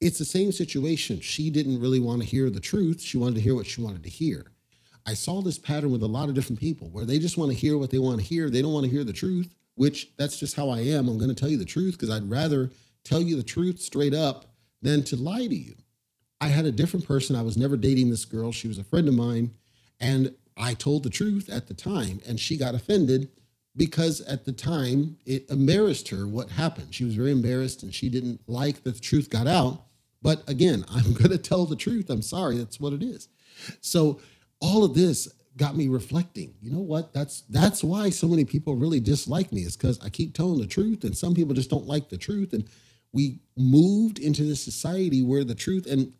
It's 0.00 0.18
the 0.18 0.24
same 0.24 0.52
situation. 0.52 1.20
She 1.20 1.50
didn't 1.50 1.80
really 1.80 2.00
want 2.00 2.22
to 2.22 2.28
hear 2.28 2.50
the 2.50 2.60
truth. 2.60 3.00
She 3.00 3.18
wanted 3.18 3.34
to 3.36 3.40
hear 3.40 3.54
what 3.54 3.66
she 3.66 3.82
wanted 3.82 4.04
to 4.04 4.08
hear. 4.08 4.52
I 5.06 5.14
saw 5.14 5.40
this 5.40 5.58
pattern 5.58 5.90
with 5.90 6.02
a 6.02 6.06
lot 6.06 6.28
of 6.28 6.34
different 6.34 6.60
people 6.60 6.88
where 6.90 7.06
they 7.06 7.18
just 7.18 7.38
want 7.38 7.50
to 7.50 7.56
hear 7.56 7.78
what 7.78 7.90
they 7.90 7.98
want 7.98 8.20
to 8.20 8.26
hear. 8.26 8.50
They 8.50 8.62
don't 8.62 8.72
want 8.72 8.84
to 8.84 8.90
hear 8.90 9.04
the 9.04 9.12
truth, 9.12 9.54
which 9.74 10.10
that's 10.16 10.38
just 10.38 10.54
how 10.54 10.68
I 10.68 10.80
am. 10.80 11.08
I'm 11.08 11.18
going 11.18 11.34
to 11.34 11.34
tell 11.34 11.48
you 11.48 11.56
the 11.56 11.64
truth 11.64 11.92
because 11.92 12.10
I'd 12.10 12.30
rather 12.30 12.70
tell 13.04 13.20
you 13.20 13.36
the 13.36 13.42
truth 13.42 13.80
straight 13.80 14.14
up 14.14 14.54
than 14.82 15.02
to 15.04 15.16
lie 15.16 15.46
to 15.46 15.54
you. 15.54 15.74
I 16.40 16.48
had 16.48 16.66
a 16.66 16.72
different 16.72 17.06
person. 17.06 17.36
I 17.36 17.42
was 17.42 17.56
never 17.56 17.76
dating 17.76 18.10
this 18.10 18.24
girl. 18.24 18.52
She 18.52 18.68
was 18.68 18.78
a 18.78 18.84
friend 18.84 19.08
of 19.08 19.14
mine. 19.14 19.52
And 20.00 20.34
I 20.56 20.74
told 20.74 21.02
the 21.02 21.10
truth 21.10 21.48
at 21.48 21.66
the 21.66 21.74
time, 21.74 22.20
and 22.26 22.38
she 22.38 22.56
got 22.56 22.74
offended 22.74 23.30
because 23.76 24.20
at 24.22 24.44
the 24.44 24.52
time 24.52 25.16
it 25.24 25.48
embarrassed 25.50 26.08
her 26.08 26.26
what 26.26 26.50
happened. 26.50 26.94
She 26.94 27.04
was 27.04 27.14
very 27.14 27.30
embarrassed 27.30 27.82
and 27.82 27.94
she 27.94 28.08
didn't 28.08 28.40
like 28.48 28.82
that 28.82 28.94
the 28.94 29.00
truth 29.00 29.30
got 29.30 29.46
out. 29.46 29.84
But 30.20 30.42
again, 30.48 30.84
I'm 30.90 31.12
going 31.14 31.30
to 31.30 31.38
tell 31.38 31.64
the 31.64 31.76
truth. 31.76 32.10
I'm 32.10 32.22
sorry. 32.22 32.58
That's 32.58 32.80
what 32.80 32.92
it 32.92 33.02
is. 33.02 33.28
So 33.80 34.20
all 34.60 34.84
of 34.84 34.94
this 34.94 35.28
got 35.56 35.76
me 35.76 35.88
reflecting. 35.88 36.54
You 36.60 36.72
know 36.72 36.80
what? 36.80 37.12
That's 37.12 37.42
that's 37.42 37.82
why 37.82 38.10
so 38.10 38.28
many 38.28 38.44
people 38.44 38.76
really 38.76 39.00
dislike 39.00 39.52
me 39.52 39.62
is 39.62 39.76
because 39.76 40.00
I 40.04 40.08
keep 40.08 40.34
telling 40.34 40.60
the 40.60 40.66
truth, 40.66 41.04
and 41.04 41.16
some 41.16 41.34
people 41.34 41.54
just 41.54 41.70
don't 41.70 41.86
like 41.86 42.08
the 42.08 42.16
truth. 42.16 42.52
And 42.52 42.68
we 43.12 43.40
moved 43.56 44.18
into 44.18 44.44
this 44.44 44.62
society 44.62 45.22
where 45.22 45.44
the 45.44 45.54
truth 45.54 45.86
and 45.86 46.12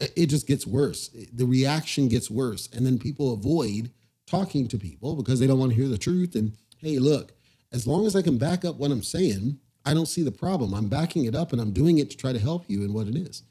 it 0.00 0.26
just 0.26 0.46
gets 0.46 0.66
worse. 0.66 1.10
The 1.32 1.46
reaction 1.46 2.08
gets 2.08 2.30
worse. 2.30 2.68
And 2.72 2.86
then 2.86 2.98
people 2.98 3.32
avoid 3.32 3.90
talking 4.26 4.68
to 4.68 4.78
people 4.78 5.16
because 5.16 5.40
they 5.40 5.46
don't 5.46 5.58
want 5.58 5.72
to 5.72 5.76
hear 5.76 5.88
the 5.88 5.98
truth. 5.98 6.34
And 6.34 6.52
hey, 6.78 6.98
look, 6.98 7.32
as 7.72 7.86
long 7.86 8.06
as 8.06 8.14
I 8.14 8.22
can 8.22 8.38
back 8.38 8.64
up 8.64 8.76
what 8.76 8.90
I'm 8.90 9.02
saying, 9.02 9.58
I 9.84 9.94
don't 9.94 10.06
see 10.06 10.22
the 10.22 10.32
problem. 10.32 10.74
I'm 10.74 10.88
backing 10.88 11.24
it 11.24 11.34
up 11.34 11.52
and 11.52 11.60
I'm 11.60 11.72
doing 11.72 11.98
it 11.98 12.10
to 12.10 12.16
try 12.16 12.32
to 12.32 12.38
help 12.38 12.64
you 12.68 12.84
in 12.84 12.92
what 12.92 13.08
it 13.08 13.16
is. 13.16 13.42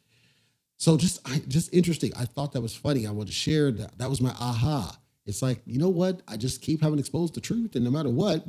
So 0.78 0.96
just 0.96 1.20
I, 1.26 1.42
just 1.48 1.74
interesting. 1.74 2.14
I 2.16 2.26
thought 2.26 2.54
that 2.54 2.62
was 2.62 2.76
funny. 2.76 3.08
I 3.08 3.12
wanted 3.12 3.28
to 3.28 3.34
share 3.34 3.72
that. 3.72 3.98
That 3.98 4.10
was 4.10 4.22
my 4.22 4.32
aha. 4.40 4.98
It's 5.26 5.42
like, 5.42 5.62
you 5.66 5.80
know 5.80 5.90
what? 5.90 6.22
I 6.28 6.38
just 6.38 6.62
keep 6.62 6.82
having 6.82 7.00
exposed 7.00 7.34
the 7.34 7.42
truth. 7.42 7.76
And 7.76 7.84
no 7.84 7.92
matter 7.92 8.10
what, 8.10 8.46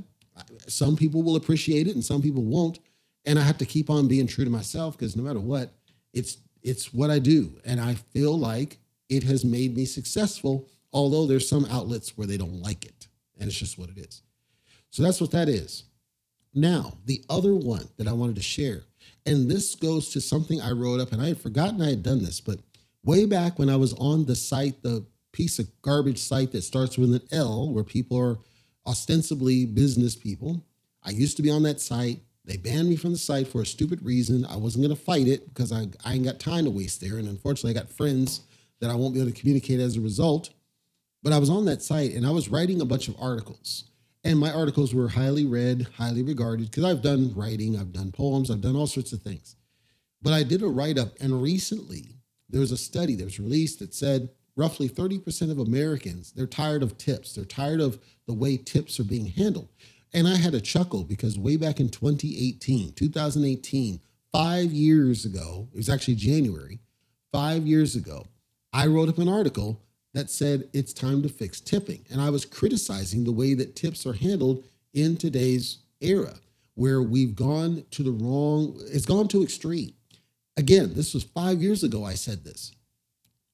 Some 0.69 0.97
people 0.97 1.23
will 1.23 1.37
appreciate 1.37 1.88
it 1.88 1.95
and 1.95 2.05
some 2.05 2.23
people 2.23 2.45
won't. 2.45 2.78
And 3.25 3.38
I 3.38 3.43
have 3.43 3.59
to 3.59 3.67
keep 3.67 3.90
on 3.90 4.09
being 4.09 4.26
true 4.26 4.45
to 4.45 4.50
myself 4.50 4.97
because 4.97 5.17
no 5.17 5.23
matter 5.23 5.40
what, 5.40 5.73
it's 6.12 6.38
it's 6.68 6.92
what 6.92 7.10
I 7.10 7.18
do. 7.18 7.58
And 7.64 7.80
I 7.80 7.94
feel 7.94 8.38
like 8.38 8.78
it 9.08 9.22
has 9.25 9.44
made 9.44 9.75
me 9.75 9.84
successful, 9.84 10.68
although 10.92 11.26
there's 11.26 11.48
some 11.48 11.64
outlets 11.66 12.16
where 12.16 12.26
they 12.26 12.37
don't 12.37 12.62
like 12.62 12.84
it. 12.84 13.08
And 13.38 13.48
it's 13.48 13.58
just 13.58 13.78
what 13.78 13.90
it 13.90 13.98
is. 13.98 14.22
So 14.90 15.02
that's 15.02 15.20
what 15.20 15.30
that 15.30 15.48
is. 15.48 15.84
Now, 16.54 16.98
the 17.04 17.25
other 17.28 17.54
one 17.54 17.88
that 17.96 18.08
I 18.08 18.12
wanted 18.12 18.37
to 18.37 18.42
share, 18.42 18.82
and 19.25 19.50
this 19.50 19.75
goes 19.75 20.10
to 20.10 20.20
something 20.20 20.60
I 20.60 20.72
wrote 20.72 21.00
up, 21.00 21.12
and 21.12 21.22
I 21.22 21.28
had 21.28 21.40
forgotten 21.40 21.82
I 21.82 21.90
had 21.90 22.02
done 22.02 22.22
this, 22.22 22.40
but 22.40 22.60
way 23.04 23.26
back 23.26 23.58
when 23.58 23.70
I 23.70 23.76
was 23.76 23.92
on 23.94 24.25
the 24.25 24.34
site, 24.34 24.82
the 24.82 25.04
piece 25.32 25.58
of 25.58 25.70
garbage 25.82 26.18
site 26.18 26.52
that 26.52 26.62
starts 26.62 26.98
with 26.98 27.14
an 27.14 27.22
L, 27.30 27.70
where 27.72 27.84
people 27.84 28.18
are 28.18 28.38
ostensibly 28.87 29.66
business 29.66 30.16
people, 30.16 30.64
I 31.02 31.10
used 31.10 31.37
to 31.37 31.42
be 31.42 31.50
on 31.50 31.62
that 31.62 31.80
site. 31.80 32.20
They 32.49 32.57
banned 32.57 32.88
me 32.88 32.97
from 32.97 33.12
the 33.12 33.19
site 33.19 33.47
for 33.47 33.61
a 33.61 33.67
stupid 33.67 34.02
reason. 34.02 34.47
I 34.47 34.57
wasn't 34.57 34.83
going 34.83 34.97
to 34.97 35.02
fight 35.02 35.28
it 35.28 35.47
because 35.49 35.71
I, 35.71 35.87
I 36.02 36.14
ain't 36.14 36.25
got 36.25 36.40
time 36.40 36.64
to 36.64 36.71
waste 36.71 37.02
there. 37.02 37.19
And 37.19 37.28
unfortunately, 37.28 37.78
I 37.78 37.83
got 37.83 37.93
friends 37.93 38.40
that 38.81 38.88
I 38.88 38.95
won't 38.95 39.12
be 39.12 39.21
able 39.21 39.31
to 39.31 39.38
communicate 39.38 39.81
as 39.81 39.99
a 39.99 40.00
result. 40.00 40.49
But 41.23 41.35
I 41.35 41.38
was 41.38 41.50
on 41.50 41.67
that 41.67 41.83
site 41.83 42.14
and 42.14 42.26
I 42.26 42.31
was 42.31 42.49
writing 42.49 42.81
a 42.81 42.87
bunch 42.87 43.07
of 43.07 43.17
articles. 43.21 43.85
And 44.25 44.38
my 44.38 44.50
articles 44.50 44.95
were 44.95 45.09
highly 45.09 45.45
read, 45.45 45.88
highly 45.97 46.23
regarded, 46.23 46.71
because 46.71 46.85
I've 46.85 47.02
done 47.02 47.35
writing, 47.37 47.78
I've 47.78 47.93
done 47.93 48.12
poems, 48.12 48.50
I've 48.50 48.62
done 48.62 48.76
all 48.76 48.87
sorts 48.87 49.12
of 49.12 49.21
things. 49.21 49.57
But 50.23 50.33
I 50.33 50.43
did 50.43 50.62
a 50.62 50.67
write 50.67 50.99
up, 50.99 51.11
and 51.21 51.43
recently 51.43 52.17
there 52.49 52.61
was 52.61 52.73
a 52.73 52.76
study 52.78 53.14
that 53.17 53.25
was 53.25 53.38
released 53.38 53.78
that 53.78 53.95
said 53.95 54.31
roughly 54.57 54.88
30% 54.88 55.50
of 55.50 55.59
Americans, 55.59 56.33
they're 56.33 56.47
tired 56.47 56.83
of 56.83 56.99
tips. 56.99 57.35
They're 57.35 57.45
tired 57.45 57.81
of 57.81 57.99
the 58.26 58.35
way 58.35 58.57
tips 58.57 58.99
are 58.99 59.05
being 59.05 59.26
handled. 59.26 59.69
And 60.12 60.27
I 60.27 60.37
had 60.37 60.55
a 60.55 60.61
chuckle 60.61 61.05
because 61.05 61.38
way 61.38 61.57
back 61.57 61.81
in 61.81 61.88
2018, 61.88 62.93
2018, 62.93 64.00
five 64.33 64.73
years 64.73 65.25
ago, 65.25 65.69
it 65.73 65.77
was 65.77 65.88
actually 65.88 66.15
January, 66.15 66.81
five 67.33 67.67
years 67.67 67.95
ago, 67.95 68.27
I 68.73 68.87
wrote 68.87 69.09
up 69.09 69.19
an 69.19 69.29
article 69.29 69.83
that 70.15 70.31
said 70.31 70.69
it's 70.73 70.93
time 70.93 71.23
to 71.23 71.29
fix 71.29 71.61
tipping. 71.61 72.05
And 72.11 72.21
I 72.21 72.31
was 72.31 72.45
criticizing 72.45 73.25
the 73.25 73.33
way 73.33 73.55
that 73.55 73.77
tips 73.77 74.07
are 74.07 74.15
handled 74.15 74.65
in 74.95 75.17
today's 75.17 75.79
era, 76.00 76.35
where 76.75 77.03
we've 77.03 77.35
gone 77.35 77.85
to 77.93 78.03
the 78.03 78.11
wrong, 78.11 78.81
it's 78.91 79.07
gone 79.07 79.29
to 79.29 79.43
extreme. 79.43 79.93
Again, 80.57 80.95
this 80.95 81.15
was 81.15 81.23
five 81.23 81.62
years 81.62 81.85
ago 81.85 82.05
I 82.05 82.15
said 82.15 82.45
this. 82.45 82.73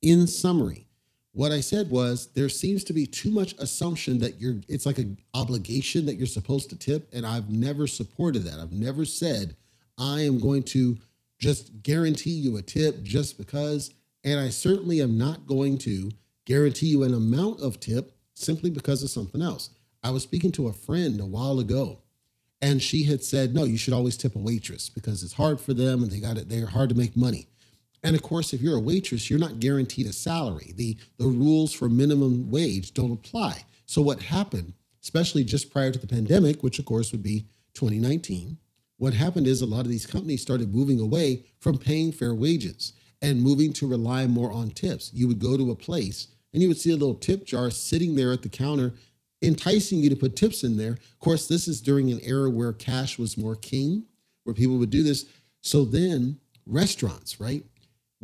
In 0.01 0.27
summary, 0.27 0.87
what 1.35 1.51
I 1.51 1.61
said 1.61 1.91
was 1.91 2.29
there 2.35 2.49
seems 2.49 2.85
to 2.85 2.93
be 2.93 3.07
too 3.07 3.31
much 3.31 3.55
assumption 3.59 4.19
that 4.21 4.41
you're 4.41 4.61
it's 4.69 4.87
like 4.87 4.99
an 4.99 5.19
obligation 5.35 6.07
that 6.07 6.15
you're 6.15 6.27
supposed 6.29 6.71
to 6.71 6.79
tip 6.79 7.09
and 7.13 7.27
I've 7.27 7.51
never 7.51 7.87
supported 7.87 8.45
that. 8.45 8.61
I've 8.61 8.73
never 8.73 9.05
said 9.05 9.57
I 9.99 10.21
am 10.21 10.39
going 10.39 10.63
to 10.65 10.97
just 11.41 11.83
guarantee 11.83 12.31
you 12.31 12.57
a 12.57 12.63
tip 12.63 13.03
just 13.03 13.37
because 13.37 13.91
and 14.23 14.39
I 14.39 14.49
certainly 14.49 15.03
am 15.03 15.19
not 15.19 15.47
going 15.47 15.77
to 15.79 16.13
guarantee 16.47 16.87
you 16.87 17.03
an 17.03 17.13
amount 17.13 17.61
of 17.61 17.81
tip 17.81 18.17
simply 18.35 18.71
because 18.71 19.03
of 19.03 19.11
something 19.11 19.43
else. 19.43 19.71
I 20.05 20.11
was 20.11 20.23
speaking 20.23 20.53
to 20.53 20.69
a 20.69 20.73
friend 20.73 21.21
a 21.21 21.27
while 21.27 21.59
ago 21.59 21.99
and 22.63 22.81
she 22.81 23.03
had 23.03 23.25
said, 23.25 23.55
"No, 23.55 23.65
you 23.65 23.77
should 23.77 23.93
always 23.93 24.17
tip 24.17 24.37
a 24.37 24.39
waitress 24.39 24.89
because 24.89 25.25
it's 25.25 25.33
hard 25.33 25.61
for 25.61 25.75
them 25.75 26.05
and 26.05 26.13
they 26.13 26.21
got 26.21 26.39
it 26.39 26.49
they're 26.49 26.67
hard 26.67 26.91
to 26.91 26.95
make 26.95 27.17
money." 27.17 27.49
And 28.05 28.15
of 28.15 28.23
course, 28.23 28.53
if 28.53 28.61
you're 28.61 28.77
a 28.77 28.81
waitress, 28.81 29.31
you're 29.31 29.39
not 29.39 29.61
guaranteed 29.61 30.07
a 30.07 30.13
salary. 30.13 30.73
The 30.77 30.97
the 31.17 31.27
rules 31.27 31.73
for 31.73 31.89
minimum 31.89 32.51
wage 32.51 32.93
don't 32.93 33.13
apply. 33.13 33.65
So 33.87 34.03
what 34.03 34.23
happened, 34.23 34.75
especially 35.03 35.43
just 35.43 35.73
prior 35.73 35.91
to 35.91 35.99
the 35.99 36.07
pandemic, 36.07 36.63
which 36.63 36.79
of 36.79 36.85
course 36.85 37.13
would 37.13 37.23
be 37.23 37.47
2019, 37.73 38.59
what 38.99 39.15
happened 39.15 39.47
is 39.47 39.63
a 39.63 39.67
lot 39.67 39.81
of 39.81 39.89
these 39.89 40.07
companies 40.07 40.43
started 40.43 40.75
moving 40.75 41.01
away 41.01 41.45
from 41.61 41.79
paying 41.79 42.13
fair 42.13 42.35
wages 42.35 42.93
and 43.23 43.43
moving 43.43 43.73
to 43.73 43.89
rely 43.89 44.27
more 44.27 44.53
on 44.53 44.71
tips. 44.71 45.11
You 45.15 45.27
would 45.29 45.39
go 45.39 45.57
to 45.57 45.71
a 45.71 45.77
place 45.77 46.29
and 46.53 46.63
you 46.63 46.69
would 46.69 46.79
see 46.79 46.91
a 46.91 46.97
little 46.97 47.15
tip 47.15 47.47
jar 47.47 47.71
sitting 47.71 48.15
there 48.15 48.33
at 48.33 48.43
the 48.43 48.49
counter, 48.51 48.95
enticing 49.43 49.99
you 49.99 50.11
to 50.11 50.17
put 50.17 50.37
tips 50.37 50.63
in 50.63 50.77
there. 50.77 50.93
Of 50.93 51.19
course, 51.21 51.49
this 51.49 51.67
is 51.67 51.81
during 51.81 52.13
an 52.13 52.21
era 52.23 52.51
where 52.51 52.73
cash 52.73 53.19
was 53.19 53.39
more 53.39 53.57
king, 53.57 54.05
where 54.45 54.55
people 54.55 54.77
would 54.77 54.91
do 54.91 55.03
this. 55.03 55.25
So 55.63 55.85
then, 55.85 56.39
restaurants, 56.67 57.41
right? 57.41 57.65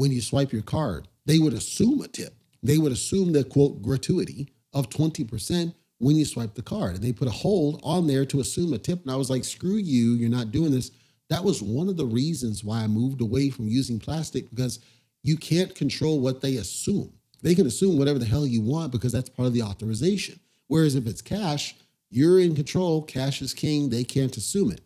When 0.01 0.13
you 0.13 0.23
swipe 0.23 0.51
your 0.51 0.63
card, 0.63 1.09
they 1.27 1.39
would 1.39 1.53
assume 1.53 2.01
a 2.01 2.09
tip. 2.09 2.33
They 2.63 2.79
would 2.79 2.91
assume 2.91 3.35
the 3.35 3.45
quote 3.45 3.83
gratuity 3.83 4.49
of 4.73 4.89
20% 4.89 5.75
when 5.99 6.17
you 6.17 6.25
swipe 6.25 6.55
the 6.55 6.63
card. 6.63 6.95
And 6.95 7.05
they 7.05 7.13
put 7.13 7.29
a 7.29 7.31
hold 7.31 7.83
on 7.85 8.07
there 8.07 8.25
to 8.25 8.41
assume 8.41 8.73
a 8.73 8.79
tip. 8.79 9.03
And 9.03 9.11
I 9.11 9.17
was 9.17 9.29
like, 9.29 9.45
screw 9.45 9.77
you, 9.77 10.13
you're 10.13 10.31
not 10.31 10.53
doing 10.53 10.71
this. 10.71 10.91
That 11.29 11.45
was 11.45 11.61
one 11.61 11.91
of 11.91 11.99
the 11.99 12.07
reasons 12.07 12.65
why 12.65 12.83
I 12.83 12.87
moved 12.87 13.21
away 13.21 13.51
from 13.51 13.69
using 13.69 14.01
plastic 14.01 14.49
because 14.49 14.79
you 15.23 15.37
can't 15.37 15.75
control 15.75 16.19
what 16.19 16.41
they 16.41 16.57
assume. 16.57 17.13
They 17.43 17.55
can 17.55 17.67
assume 17.67 17.99
whatever 17.99 18.19
the 18.19 18.25
hell 18.25 18.47
you 18.47 18.63
want 18.63 18.93
because 18.93 19.13
that's 19.13 19.29
part 19.29 19.49
of 19.49 19.53
the 19.53 19.65
authorization. 19.65 20.41
Whereas 20.69 20.95
if 20.95 21.07
it's 21.07 21.21
cash, 21.21 21.77
you're 22.09 22.41
in 22.41 22.55
control. 22.55 23.03
Cash 23.03 23.43
is 23.43 23.53
king. 23.53 23.91
They 23.91 24.05
can't 24.05 24.35
assume 24.35 24.73
it. 24.73 24.81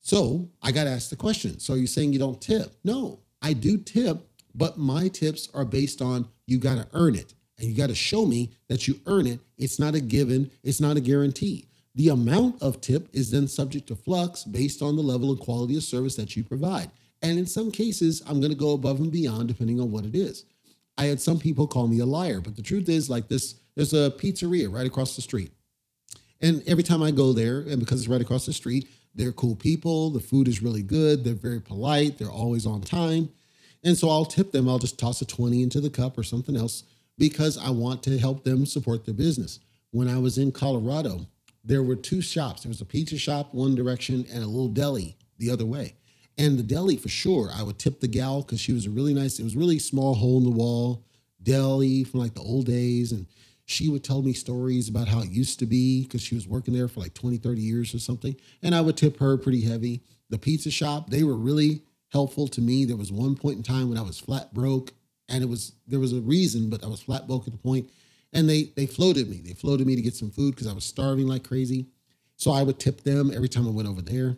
So 0.00 0.48
I 0.62 0.70
got 0.70 0.84
to 0.84 0.90
ask 0.90 1.10
the 1.10 1.16
question. 1.16 1.58
So 1.58 1.74
are 1.74 1.78
you 1.78 1.88
saying 1.88 2.12
you 2.12 2.20
don't 2.20 2.40
tip? 2.40 2.72
No, 2.84 3.18
I 3.40 3.52
do 3.52 3.78
tip, 3.78 4.27
but 4.58 4.76
my 4.76 5.08
tips 5.08 5.48
are 5.54 5.64
based 5.64 6.02
on 6.02 6.28
you 6.46 6.58
got 6.58 6.74
to 6.74 6.88
earn 6.92 7.14
it 7.14 7.34
and 7.58 7.68
you 7.68 7.74
got 7.74 7.88
to 7.88 7.94
show 7.94 8.26
me 8.26 8.52
that 8.68 8.86
you 8.86 9.00
earn 9.06 9.26
it. 9.26 9.40
It's 9.56 9.78
not 9.78 9.94
a 9.94 10.00
given, 10.00 10.50
it's 10.62 10.80
not 10.80 10.96
a 10.96 11.00
guarantee. 11.00 11.66
The 11.94 12.10
amount 12.10 12.62
of 12.62 12.80
tip 12.80 13.08
is 13.12 13.30
then 13.30 13.48
subject 13.48 13.88
to 13.88 13.96
flux 13.96 14.44
based 14.44 14.82
on 14.82 14.96
the 14.96 15.02
level 15.02 15.30
and 15.30 15.40
quality 15.40 15.76
of 15.76 15.82
service 15.82 16.16
that 16.16 16.36
you 16.36 16.44
provide. 16.44 16.90
And 17.22 17.38
in 17.38 17.46
some 17.46 17.70
cases, 17.70 18.22
I'm 18.26 18.40
going 18.40 18.52
to 18.52 18.58
go 18.58 18.72
above 18.72 19.00
and 19.00 19.10
beyond 19.10 19.48
depending 19.48 19.80
on 19.80 19.90
what 19.90 20.04
it 20.04 20.14
is. 20.14 20.44
I 20.96 21.04
had 21.04 21.20
some 21.20 21.38
people 21.38 21.66
call 21.66 21.88
me 21.88 22.00
a 22.00 22.06
liar, 22.06 22.40
but 22.40 22.56
the 22.56 22.62
truth 22.62 22.88
is, 22.88 23.08
like 23.08 23.28
this, 23.28 23.54
there's 23.74 23.94
a 23.94 24.10
pizzeria 24.10 24.72
right 24.72 24.86
across 24.86 25.16
the 25.16 25.22
street. 25.22 25.52
And 26.40 26.62
every 26.66 26.84
time 26.84 27.02
I 27.02 27.10
go 27.10 27.32
there, 27.32 27.60
and 27.60 27.80
because 27.80 28.00
it's 28.00 28.08
right 28.08 28.20
across 28.20 28.46
the 28.46 28.52
street, 28.52 28.88
they're 29.14 29.32
cool 29.32 29.56
people. 29.56 30.10
The 30.10 30.20
food 30.20 30.46
is 30.46 30.62
really 30.62 30.82
good. 30.82 31.24
They're 31.24 31.34
very 31.34 31.60
polite. 31.60 32.18
They're 32.18 32.30
always 32.30 32.66
on 32.66 32.82
time. 32.82 33.30
And 33.84 33.96
so 33.96 34.10
I'll 34.10 34.24
tip 34.24 34.52
them. 34.52 34.68
I'll 34.68 34.78
just 34.78 34.98
toss 34.98 35.20
a 35.22 35.26
20 35.26 35.62
into 35.62 35.80
the 35.80 35.90
cup 35.90 36.18
or 36.18 36.22
something 36.22 36.56
else 36.56 36.84
because 37.16 37.58
I 37.58 37.70
want 37.70 38.02
to 38.04 38.18
help 38.18 38.44
them 38.44 38.66
support 38.66 39.04
their 39.04 39.14
business. 39.14 39.60
When 39.90 40.08
I 40.08 40.18
was 40.18 40.38
in 40.38 40.52
Colorado, 40.52 41.26
there 41.64 41.82
were 41.82 41.96
two 41.96 42.20
shops. 42.20 42.62
There 42.62 42.70
was 42.70 42.80
a 42.80 42.86
pizza 42.86 43.18
shop 43.18 43.52
one 43.52 43.74
direction 43.74 44.26
and 44.32 44.42
a 44.42 44.46
little 44.46 44.68
deli 44.68 45.16
the 45.38 45.50
other 45.50 45.66
way. 45.66 45.94
And 46.36 46.58
the 46.58 46.62
deli, 46.62 46.96
for 46.96 47.08
sure, 47.08 47.50
I 47.52 47.62
would 47.62 47.78
tip 47.78 48.00
the 48.00 48.08
gal 48.08 48.42
because 48.42 48.60
she 48.60 48.72
was 48.72 48.86
a 48.86 48.90
really 48.90 49.12
nice, 49.12 49.38
it 49.38 49.44
was 49.44 49.56
really 49.56 49.78
small 49.78 50.14
hole 50.14 50.38
in 50.38 50.44
the 50.44 50.50
wall 50.50 51.04
deli 51.42 52.04
from 52.04 52.20
like 52.20 52.34
the 52.34 52.40
old 52.40 52.66
days. 52.66 53.12
And 53.12 53.26
she 53.64 53.88
would 53.88 54.04
tell 54.04 54.22
me 54.22 54.32
stories 54.32 54.88
about 54.88 55.08
how 55.08 55.20
it 55.20 55.30
used 55.30 55.58
to 55.58 55.66
be 55.66 56.04
because 56.04 56.22
she 56.22 56.34
was 56.34 56.46
working 56.46 56.74
there 56.74 56.88
for 56.88 57.00
like 57.00 57.14
20, 57.14 57.38
30 57.38 57.60
years 57.60 57.94
or 57.94 57.98
something. 57.98 58.36
And 58.62 58.74
I 58.74 58.80
would 58.80 58.96
tip 58.96 59.18
her 59.18 59.36
pretty 59.36 59.62
heavy. 59.62 60.02
The 60.30 60.38
pizza 60.38 60.70
shop, 60.70 61.10
they 61.10 61.24
were 61.24 61.36
really 61.36 61.82
helpful 62.08 62.48
to 62.48 62.60
me. 62.60 62.84
There 62.84 62.96
was 62.96 63.12
one 63.12 63.36
point 63.36 63.56
in 63.56 63.62
time 63.62 63.88
when 63.88 63.98
I 63.98 64.02
was 64.02 64.18
flat 64.18 64.52
broke 64.54 64.92
and 65.28 65.42
it 65.42 65.48
was, 65.48 65.72
there 65.86 66.00
was 66.00 66.12
a 66.12 66.20
reason, 66.20 66.70
but 66.70 66.84
I 66.84 66.88
was 66.88 67.00
flat 67.00 67.26
broke 67.26 67.46
at 67.46 67.52
the 67.52 67.58
point 67.58 67.90
and 68.32 68.48
they 68.48 68.72
they 68.76 68.86
floated 68.86 69.28
me. 69.28 69.40
They 69.44 69.54
floated 69.54 69.86
me 69.86 69.96
to 69.96 70.02
get 70.02 70.14
some 70.14 70.30
food 70.30 70.54
because 70.54 70.66
I 70.66 70.72
was 70.72 70.84
starving 70.84 71.26
like 71.26 71.46
crazy. 71.46 71.86
So 72.36 72.52
I 72.52 72.62
would 72.62 72.78
tip 72.78 73.02
them 73.02 73.30
every 73.34 73.48
time 73.48 73.66
I 73.66 73.70
went 73.70 73.88
over 73.88 74.02
there. 74.02 74.36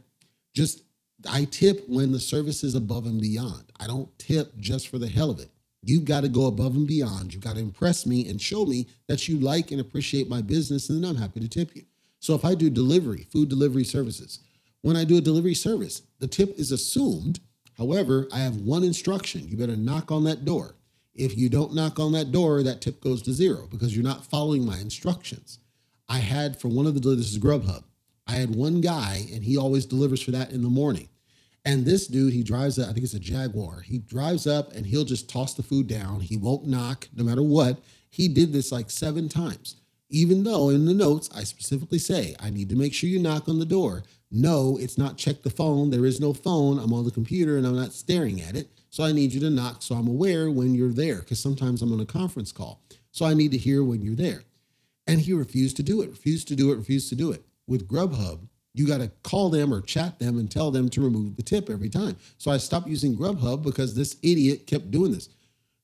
Just 0.55 0.83
I 1.29 1.45
tip 1.45 1.85
when 1.89 2.13
the 2.13 2.21
service 2.21 2.65
is 2.65 2.75
above 2.75 3.07
and 3.07 3.21
beyond. 3.21 3.73
I 3.79 3.87
don't 3.87 4.17
tip 4.19 4.57
just 4.59 4.89
for 4.89 4.99
the 4.99 5.09
hell 5.09 5.31
of 5.31 5.39
it. 5.39 5.51
You've 5.83 6.05
got 6.05 6.23
to 6.23 6.29
go 6.29 6.47
above 6.47 6.77
and 6.77 6.87
beyond. 6.87 7.33
You've 7.33 7.43
got 7.43 7.57
to 7.57 7.61
impress 7.61 8.07
me 8.07 8.29
and 8.29 8.41
show 8.41 8.65
me 8.65 8.87
that 9.09 9.29
you 9.29 9.39
like 9.39 9.71
and 9.71 9.81
appreciate 9.81 10.29
my 10.29 10.43
business, 10.43 10.89
and 10.89 11.03
then 11.03 11.11
I'm 11.11 11.17
happy 11.17 11.41
to 11.41 11.49
tip 11.49 11.75
you. 11.75 11.85
So 12.21 12.35
if 12.35 12.45
I 12.45 12.55
do 12.55 12.69
delivery, 12.69 13.27
food 13.33 13.49
delivery 13.49 13.85
services, 13.85 14.41
when 14.83 14.97
I 14.97 15.05
do 15.05 15.17
a 15.17 15.23
delivery 15.23 15.55
service, 15.55 16.03
the 16.19 16.29
tip 16.29 16.59
is 16.59 16.71
assumed. 16.71 17.41
However, 17.77 18.29
I 18.33 18.41
have 18.41 18.57
one 18.57 18.85
instruction. 18.85 19.49
You 19.49 19.57
better 19.57 19.77
knock 19.77 20.11
on 20.11 20.25
that 20.25 20.45
door. 20.45 20.77
If 21.15 21.37
you 21.37 21.49
don't 21.49 21.75
knock 21.75 21.99
on 21.99 22.13
that 22.13 22.33
door, 22.33 22.63
that 22.63 22.81
tip 22.81 23.01
goes 23.01 23.23
to 23.23 23.33
zero 23.33 23.69
because 23.71 23.95
you're 23.95 24.05
not 24.05 24.27
following 24.27 24.65
my 24.65 24.79
instructions. 24.79 25.59
I 26.09 26.19
had 26.19 26.61
for 26.61 26.69
one 26.69 26.87
of 26.87 26.95
the 26.95 27.01
this 27.15 27.31
is 27.31 27.39
Grubhub. 27.39 27.85
I 28.27 28.33
had 28.33 28.55
one 28.55 28.81
guy 28.81 29.27
and 29.33 29.45
he 29.45 29.57
always 29.57 29.87
delivers 29.87 30.23
for 30.23 30.31
that 30.31 30.53
in 30.53 30.63
the 30.63 30.69
morning. 30.69 31.09
And 31.65 31.85
this 31.85 32.07
dude, 32.07 32.33
he 32.33 32.43
drives 32.43 32.79
up, 32.79 32.89
I 32.89 32.93
think 32.93 33.05
it's 33.05 33.15
a 33.15 33.21
Jaguar. 33.21 33.81
He 33.81 33.99
drives 33.99 34.47
up 34.47 34.73
and 34.73 34.87
he'll 34.87 35.05
just 35.05 35.29
toss 35.29 35.55
the 35.55 35.63
food 35.63 35.87
down. 35.87 36.21
He 36.21 36.37
won't 36.37 36.67
knock 36.67 37.09
no 37.15 37.25
matter 37.25 37.43
what. 37.43 37.79
He 38.09 38.29
did 38.29 38.53
this 38.53 38.73
like 38.73 38.91
seven 38.91 39.29
times. 39.29 39.77
Even 40.09 40.43
though 40.43 40.71
in 40.71 40.87
the 40.87 40.95
notes, 40.95 41.29
I 41.35 41.45
specifically 41.45 41.99
say, 41.99 42.35
I 42.41 42.51
need 42.51 42.69
to 42.71 42.77
make 42.77 42.95
sure 42.95 43.09
you 43.09 43.21
knock 43.21 43.49
on 43.49 43.59
the 43.59 43.65
door. 43.67 44.03
No, 44.31 44.77
it's 44.81 44.97
not 44.97 45.19
check 45.19 45.43
the 45.43 45.51
phone. 45.51 45.91
There 45.91 46.07
is 46.07 46.21
no 46.21 46.33
phone. 46.33 46.79
I'm 46.79 46.93
on 46.93 47.05
the 47.05 47.11
computer 47.11 47.57
and 47.57 47.67
I'm 47.67 47.77
not 47.77 47.93
staring 47.93 48.41
at 48.41 48.57
it. 48.57 48.69
So 48.91 49.05
I 49.05 49.13
need 49.13 49.33
you 49.33 49.41
to 49.41 49.51
knock 49.51 49.83
so 49.83 49.95
I'm 49.95 50.09
aware 50.09 50.51
when 50.51 50.75
you're 50.75 50.93
there 50.93 51.19
because 51.21 51.41
sometimes 51.41 51.83
I'm 51.83 51.93
on 51.93 52.01
a 52.01 52.07
conference 52.07 52.53
call. 52.53 52.81
So 53.13 53.25
I 53.25 53.35
need 53.35 53.53
to 53.53 53.59
hear 53.59 53.83
when 53.83 54.03
you're 54.03 54.15
there. 54.15 54.43
And 55.07 55.21
he 55.21 55.33
refused 55.33 55.77
to 55.79 55.83
do 55.83 56.03
it, 56.03 56.11
refused 56.11 56.49
to 56.49 56.57
do 56.57 56.73
it, 56.73 56.77
refused 56.77 57.09
to 57.09 57.17
do 57.17 57.33
it. 57.33 57.45
With 57.67 57.89
Grubhub, 57.89 58.41
You 58.73 58.87
got 58.87 58.99
to 58.99 59.11
call 59.25 59.51
them 59.51 59.75
or 59.75 59.81
chat 59.81 60.19
them 60.21 60.39
and 60.39 60.49
tell 60.51 60.71
them 60.71 60.89
to 60.91 61.01
remove 61.01 61.37
the 61.37 61.43
tip 61.43 61.69
every 61.69 61.89
time. 61.89 62.17
So 62.39 62.51
I 62.51 62.59
stopped 62.59 62.87
using 62.87 63.17
Grubhub 63.17 63.63
because 63.63 63.95
this 63.95 64.17
idiot 64.23 64.67
kept 64.67 64.91
doing 64.91 65.13
this. 65.13 65.29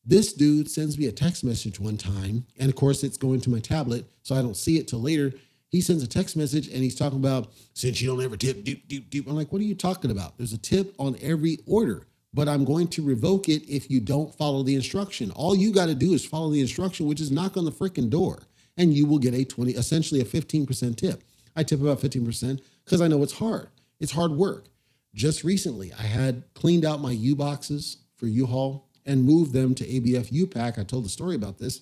This 0.04 0.32
dude 0.32 0.70
sends 0.70 0.96
me 0.96 1.06
a 1.06 1.12
text 1.12 1.42
message 1.42 1.80
one 1.80 1.96
time, 1.96 2.46
and 2.60 2.68
of 2.68 2.76
course, 2.76 3.02
it's 3.02 3.16
going 3.16 3.40
to 3.40 3.50
my 3.50 3.58
tablet, 3.58 4.04
so 4.22 4.36
I 4.36 4.42
don't 4.42 4.56
see 4.56 4.78
it 4.78 4.86
till 4.86 5.00
later. 5.00 5.32
He 5.70 5.80
sends 5.80 6.02
a 6.02 6.06
text 6.06 6.36
message 6.36 6.68
and 6.68 6.78
he's 6.78 6.94
talking 6.94 7.18
about 7.18 7.52
since 7.74 8.00
you 8.00 8.08
don't 8.08 8.22
ever 8.22 8.36
tip, 8.36 8.64
doop, 8.64 8.86
doop, 8.86 9.08
doop. 9.08 9.26
I'm 9.28 9.36
like, 9.36 9.52
what 9.52 9.60
are 9.60 9.64
you 9.64 9.74
talking 9.74 10.10
about? 10.10 10.38
There's 10.38 10.52
a 10.52 10.58
tip 10.58 10.94
on 10.98 11.16
every 11.20 11.58
order, 11.66 12.06
but 12.32 12.48
I'm 12.48 12.64
going 12.64 12.88
to 12.88 13.02
revoke 13.02 13.48
it 13.48 13.68
if 13.68 13.90
you 13.90 14.00
don't 14.00 14.34
follow 14.34 14.62
the 14.62 14.74
instruction. 14.74 15.30
All 15.32 15.56
you 15.56 15.72
got 15.72 15.86
to 15.86 15.94
do 15.94 16.12
is 16.12 16.24
follow 16.24 16.50
the 16.50 16.60
instruction, 16.60 17.06
which 17.06 17.20
is 17.20 17.30
knock 17.30 17.56
on 17.56 17.64
the 17.64 17.72
freaking 17.72 18.08
door, 18.08 18.42
and 18.76 18.94
you 18.94 19.06
will 19.06 19.18
get 19.18 19.34
a 19.34 19.44
20, 19.44 19.72
essentially 19.72 20.20
a 20.20 20.24
15% 20.24 20.96
tip. 20.96 21.24
I 21.56 21.62
tip 21.62 21.80
about 21.80 22.00
15% 22.00 22.60
because 22.84 23.00
I 23.00 23.08
know 23.08 23.22
it's 23.22 23.32
hard. 23.32 23.68
It's 23.98 24.12
hard 24.12 24.32
work. 24.32 24.66
Just 25.14 25.44
recently, 25.44 25.92
I 25.98 26.02
had 26.02 26.44
cleaned 26.54 26.84
out 26.84 27.00
my 27.00 27.12
U 27.12 27.34
boxes 27.34 27.96
for 28.16 28.26
U-Haul 28.26 28.86
and 29.06 29.24
moved 29.24 29.54
them 29.54 29.74
to 29.74 29.84
ABF 29.84 30.30
U-Pack. 30.30 30.78
I 30.78 30.82
told 30.82 31.06
the 31.06 31.08
story 31.08 31.34
about 31.34 31.58
this. 31.58 31.80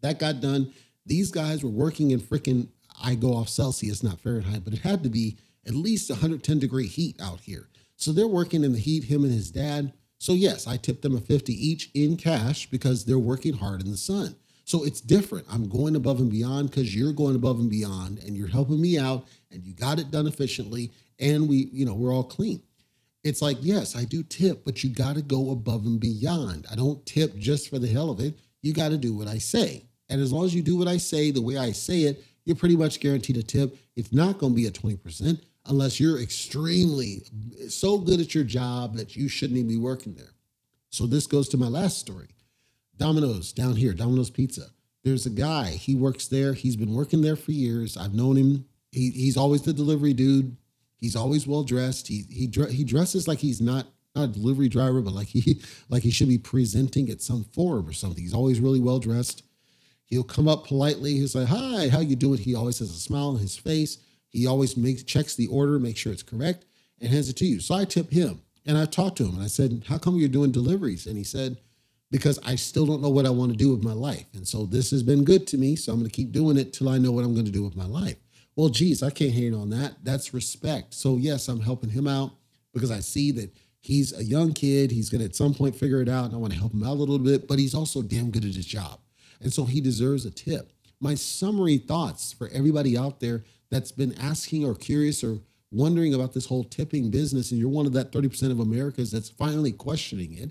That 0.00 0.20
got 0.20 0.40
done. 0.40 0.72
These 1.04 1.32
guys 1.32 1.64
were 1.64 1.70
working 1.70 2.12
in 2.12 2.20
freaking, 2.20 2.68
I 3.02 3.14
go 3.14 3.34
off 3.34 3.48
Celsius, 3.48 4.02
not 4.02 4.20
Fahrenheit, 4.20 4.64
but 4.64 4.72
it 4.72 4.80
had 4.80 5.02
to 5.02 5.08
be 5.08 5.36
at 5.66 5.74
least 5.74 6.10
110 6.10 6.58
degree 6.58 6.86
heat 6.86 7.20
out 7.20 7.40
here. 7.40 7.68
So 7.96 8.12
they're 8.12 8.26
working 8.26 8.64
in 8.64 8.72
the 8.72 8.78
heat, 8.78 9.04
him 9.04 9.24
and 9.24 9.32
his 9.32 9.50
dad. 9.50 9.92
So 10.18 10.32
yes, 10.32 10.66
I 10.66 10.76
tipped 10.76 11.02
them 11.02 11.16
a 11.16 11.20
50 11.20 11.52
each 11.52 11.90
in 11.94 12.16
cash 12.16 12.66
because 12.66 13.04
they're 13.04 13.18
working 13.18 13.54
hard 13.54 13.80
in 13.80 13.90
the 13.90 13.96
sun. 13.96 14.36
So 14.64 14.84
it's 14.84 15.00
different. 15.00 15.46
I'm 15.50 15.68
going 15.68 15.96
above 15.96 16.20
and 16.20 16.30
beyond 16.30 16.70
because 16.70 16.94
you're 16.94 17.12
going 17.12 17.34
above 17.34 17.58
and 17.58 17.68
beyond 17.68 18.18
and 18.20 18.36
you're 18.36 18.48
helping 18.48 18.80
me 18.80 18.98
out 18.98 19.26
and 19.50 19.64
you 19.64 19.74
got 19.74 19.98
it 19.98 20.10
done 20.10 20.26
efficiently 20.26 20.92
and 21.18 21.48
we, 21.48 21.68
you 21.72 21.84
know, 21.84 21.94
we're 21.94 22.14
all 22.14 22.24
clean. 22.24 22.62
It's 23.24 23.42
like, 23.42 23.58
yes, 23.60 23.94
I 23.94 24.04
do 24.04 24.22
tip, 24.22 24.64
but 24.64 24.82
you 24.82 24.90
got 24.90 25.14
to 25.14 25.22
go 25.22 25.50
above 25.50 25.84
and 25.84 26.00
beyond. 26.00 26.66
I 26.70 26.74
don't 26.74 27.04
tip 27.06 27.36
just 27.36 27.68
for 27.68 27.78
the 27.78 27.86
hell 27.86 28.10
of 28.10 28.20
it. 28.20 28.36
You 28.62 28.72
got 28.72 28.88
to 28.88 28.98
do 28.98 29.14
what 29.14 29.28
I 29.28 29.38
say. 29.38 29.84
And 30.08 30.20
as 30.20 30.32
long 30.32 30.44
as 30.44 30.54
you 30.54 30.62
do 30.62 30.76
what 30.76 30.88
I 30.88 30.96
say 30.96 31.30
the 31.30 31.40
way 31.40 31.56
I 31.56 31.72
say 31.72 32.02
it, 32.02 32.24
you're 32.44 32.56
pretty 32.56 32.76
much 32.76 33.00
guaranteed 33.00 33.36
a 33.36 33.42
tip. 33.42 33.76
It's 33.96 34.12
not 34.12 34.38
going 34.38 34.52
to 34.52 34.56
be 34.56 34.66
a 34.66 34.70
20% 34.70 35.40
unless 35.66 36.00
you're 36.00 36.20
extremely 36.20 37.22
so 37.68 37.98
good 37.98 38.20
at 38.20 38.34
your 38.34 38.44
job 38.44 38.96
that 38.96 39.16
you 39.16 39.28
shouldn't 39.28 39.58
even 39.58 39.68
be 39.68 39.76
working 39.76 40.14
there. 40.14 40.32
So 40.90 41.06
this 41.06 41.26
goes 41.26 41.48
to 41.50 41.56
my 41.56 41.68
last 41.68 41.98
story. 41.98 42.28
Domino's 42.96 43.52
down 43.52 43.76
here, 43.76 43.92
Domino's 43.92 44.30
Pizza. 44.30 44.66
There's 45.04 45.26
a 45.26 45.30
guy, 45.30 45.70
he 45.70 45.94
works 45.94 46.28
there. 46.28 46.52
He's 46.52 46.76
been 46.76 46.94
working 46.94 47.22
there 47.22 47.36
for 47.36 47.52
years. 47.52 47.96
I've 47.96 48.14
known 48.14 48.36
him. 48.36 48.64
He, 48.92 49.10
he's 49.10 49.36
always 49.36 49.62
the 49.62 49.72
delivery 49.72 50.12
dude. 50.12 50.56
He's 50.98 51.16
always 51.16 51.46
well 51.46 51.64
dressed. 51.64 52.06
He 52.06 52.24
he 52.30 52.48
he 52.70 52.84
dresses 52.84 53.26
like 53.26 53.40
he's 53.40 53.60
not 53.60 53.88
not 54.14 54.24
a 54.24 54.28
delivery 54.28 54.68
driver, 54.68 55.00
but 55.00 55.12
like 55.14 55.26
he 55.26 55.60
like 55.88 56.04
he 56.04 56.12
should 56.12 56.28
be 56.28 56.38
presenting 56.38 57.10
at 57.10 57.20
some 57.20 57.42
forum 57.42 57.88
or 57.88 57.92
something. 57.92 58.22
He's 58.22 58.34
always 58.34 58.60
really 58.60 58.78
well 58.78 59.00
dressed. 59.00 59.42
He'll 60.12 60.22
come 60.22 60.46
up 60.46 60.66
politely. 60.66 61.14
He's 61.14 61.34
like, 61.34 61.48
"Hi, 61.48 61.88
how 61.88 62.00
you 62.00 62.16
doing?" 62.16 62.38
He 62.38 62.54
always 62.54 62.80
has 62.80 62.90
a 62.90 63.00
smile 63.00 63.28
on 63.28 63.38
his 63.38 63.56
face. 63.56 63.96
He 64.28 64.46
always 64.46 64.76
makes 64.76 65.02
checks 65.02 65.34
the 65.34 65.46
order, 65.46 65.78
make 65.78 65.96
sure 65.96 66.12
it's 66.12 66.22
correct, 66.22 66.66
and 67.00 67.10
hands 67.10 67.30
it 67.30 67.36
to 67.36 67.46
you. 67.46 67.60
So 67.60 67.74
I 67.74 67.86
tip 67.86 68.12
him, 68.12 68.42
and 68.66 68.76
I 68.76 68.84
talked 68.84 69.16
to 69.16 69.24
him, 69.24 69.36
and 69.36 69.42
I 69.42 69.46
said, 69.46 69.84
"How 69.88 69.96
come 69.96 70.16
you're 70.16 70.28
doing 70.28 70.52
deliveries?" 70.52 71.06
And 71.06 71.16
he 71.16 71.24
said, 71.24 71.56
because 72.10 72.38
I 72.44 72.56
still 72.56 72.84
don't 72.84 73.00
know 73.00 73.08
what 73.08 73.24
I 73.24 73.30
want 73.30 73.52
to 73.52 73.56
do 73.56 73.70
with 73.70 73.82
my 73.82 73.94
life. 73.94 74.26
And 74.34 74.46
so 74.46 74.66
this 74.66 74.90
has 74.90 75.02
been 75.02 75.24
good 75.24 75.46
to 75.46 75.56
me. 75.56 75.76
So 75.76 75.92
I'm 75.92 75.98
going 75.98 76.10
to 76.10 76.14
keep 76.14 76.30
doing 76.30 76.58
it 76.58 76.74
till 76.74 76.90
I 76.90 76.98
know 76.98 77.10
what 77.10 77.24
I'm 77.24 77.32
going 77.32 77.46
to 77.46 77.50
do 77.50 77.64
with 77.64 77.74
my 77.74 77.86
life. 77.86 78.16
Well, 78.54 78.68
geez, 78.68 79.02
I 79.02 79.08
can't 79.08 79.32
hate 79.32 79.54
on 79.54 79.70
that. 79.70 79.94
That's 80.04 80.34
respect. 80.34 80.92
So 80.92 81.16
yes, 81.16 81.48
I'm 81.48 81.60
helping 81.60 81.88
him 81.88 82.06
out 82.06 82.32
because 82.74 82.90
I 82.90 83.00
see 83.00 83.32
that 83.32 83.50
he's 83.80 84.12
a 84.12 84.22
young 84.22 84.52
kid. 84.52 84.90
He's 84.90 85.08
going 85.08 85.20
to 85.20 85.24
at 85.24 85.34
some 85.34 85.54
point 85.54 85.74
figure 85.74 86.02
it 86.02 86.08
out. 86.10 86.26
And 86.26 86.34
I 86.34 86.36
want 86.36 86.52
to 86.52 86.58
help 86.58 86.74
him 86.74 86.82
out 86.84 86.98
a 86.98 87.00
little 87.00 87.18
bit, 87.18 87.48
but 87.48 87.58
he's 87.58 87.74
also 87.74 88.02
damn 88.02 88.30
good 88.30 88.44
at 88.44 88.54
his 88.54 88.66
job. 88.66 89.00
And 89.42 89.52
so 89.52 89.64
he 89.64 89.80
deserves 89.80 90.24
a 90.24 90.30
tip. 90.30 90.72
My 91.00 91.14
summary 91.14 91.78
thoughts 91.78 92.32
for 92.32 92.48
everybody 92.52 92.96
out 92.96 93.20
there 93.20 93.44
that's 93.70 93.92
been 93.92 94.16
asking 94.18 94.64
or 94.64 94.74
curious 94.74 95.24
or 95.24 95.38
wondering 95.72 96.14
about 96.14 96.34
this 96.34 96.46
whole 96.46 96.64
tipping 96.64 97.10
business, 97.10 97.50
and 97.50 97.58
you're 97.58 97.68
one 97.68 97.86
of 97.86 97.94
that 97.94 98.12
30% 98.12 98.50
of 98.50 98.60
Americans 98.60 99.10
that's 99.10 99.30
finally 99.30 99.72
questioning 99.72 100.34
it, 100.34 100.50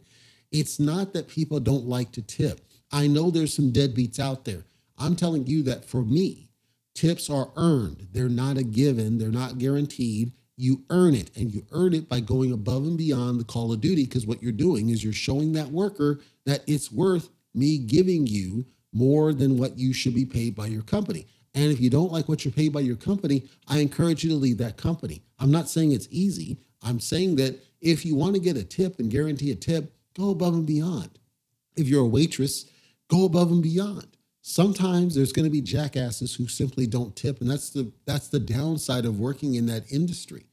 it's 0.52 0.80
not 0.80 1.14
that 1.14 1.28
people 1.28 1.60
don't 1.60 1.86
like 1.86 2.12
to 2.12 2.22
tip. 2.22 2.60
I 2.92 3.08
know 3.08 3.30
there's 3.30 3.54
some 3.54 3.72
deadbeats 3.72 4.20
out 4.20 4.44
there. 4.44 4.66
I'm 4.98 5.16
telling 5.16 5.48
you 5.48 5.64
that 5.64 5.86
for 5.86 6.04
me, 6.04 6.50
tips 6.94 7.30
are 7.30 7.52
earned. 7.56 8.08
They're 8.12 8.28
not 8.28 8.58
a 8.58 8.64
given, 8.64 9.18
they're 9.18 9.30
not 9.30 9.58
guaranteed. 9.58 10.34
You 10.58 10.84
earn 10.90 11.16
it, 11.16 11.32
and 11.36 11.54
you 11.54 11.66
earn 11.72 11.94
it 11.94 12.10
by 12.10 12.20
going 12.20 12.52
above 12.52 12.84
and 12.84 12.98
beyond 12.98 13.40
the 13.40 13.46
call 13.46 13.72
of 13.72 13.82
duty 13.82 14.06
because 14.06 14.28
what 14.28 14.44
you're 14.44 14.52
doing 14.52 14.90
is 14.90 15.04
you're 15.04 15.14
showing 15.14 15.54
that 15.54 15.70
worker 15.70 16.20
that 16.46 16.62
it's 16.68 16.92
worth 16.92 17.30
me 17.54 17.78
giving 17.78 18.28
you 18.28 18.66
more 18.94 19.34
than 19.34 19.58
what 19.58 19.78
you 19.78 19.94
should 19.94 20.16
be 20.16 20.26
paid 20.26 20.56
by 20.56 20.68
your 20.68 20.84
company. 20.84 21.28
And 21.54 21.72
if 21.72 21.80
you 21.80 21.90
don't 21.90 22.12
like 22.12 22.30
what 22.30 22.46
you're 22.46 22.52
paid 22.52 22.74
by 22.74 22.80
your 22.80 22.96
company, 22.96 23.44
I 23.68 23.80
encourage 23.80 24.24
you 24.24 24.30
to 24.32 24.36
leave 24.36 24.58
that 24.60 24.78
company. 24.78 25.22
I'm 25.40 25.52
not 25.52 25.70
saying 25.70 25.92
it's 25.92 26.08
easy. 26.10 26.58
I'm 26.82 27.00
saying 27.00 27.36
that 27.38 27.60
if 27.82 28.06
you 28.06 28.16
want 28.16 28.36
to 28.36 28.42
get 28.42 28.58
a 28.58 28.64
tip 28.64 29.00
and 29.00 29.12
guarantee 29.12 29.52
a 29.52 29.56
tip, 29.56 29.94
go 30.18 30.30
above 30.32 30.54
and 30.54 30.66
beyond. 30.66 31.20
If 31.76 31.88
you're 31.88 32.06
a 32.06 32.08
waitress, 32.08 32.70
go 33.08 33.26
above 33.26 33.52
and 33.52 33.64
beyond. 33.64 34.08
Sometimes 34.42 35.14
there's 35.14 35.34
going 35.34 35.46
to 35.46 35.52
be 35.52 35.62
jackasses 35.62 36.34
who 36.34 36.48
simply 36.48 36.88
don't 36.88 37.16
tip, 37.16 37.42
and 37.42 37.50
that's 37.50 37.70
the 37.70 37.92
that's 38.06 38.30
the 38.30 38.40
downside 38.40 39.06
of 39.06 39.20
working 39.20 39.56
in 39.56 39.68
that 39.68 39.92
industry. 39.92 40.46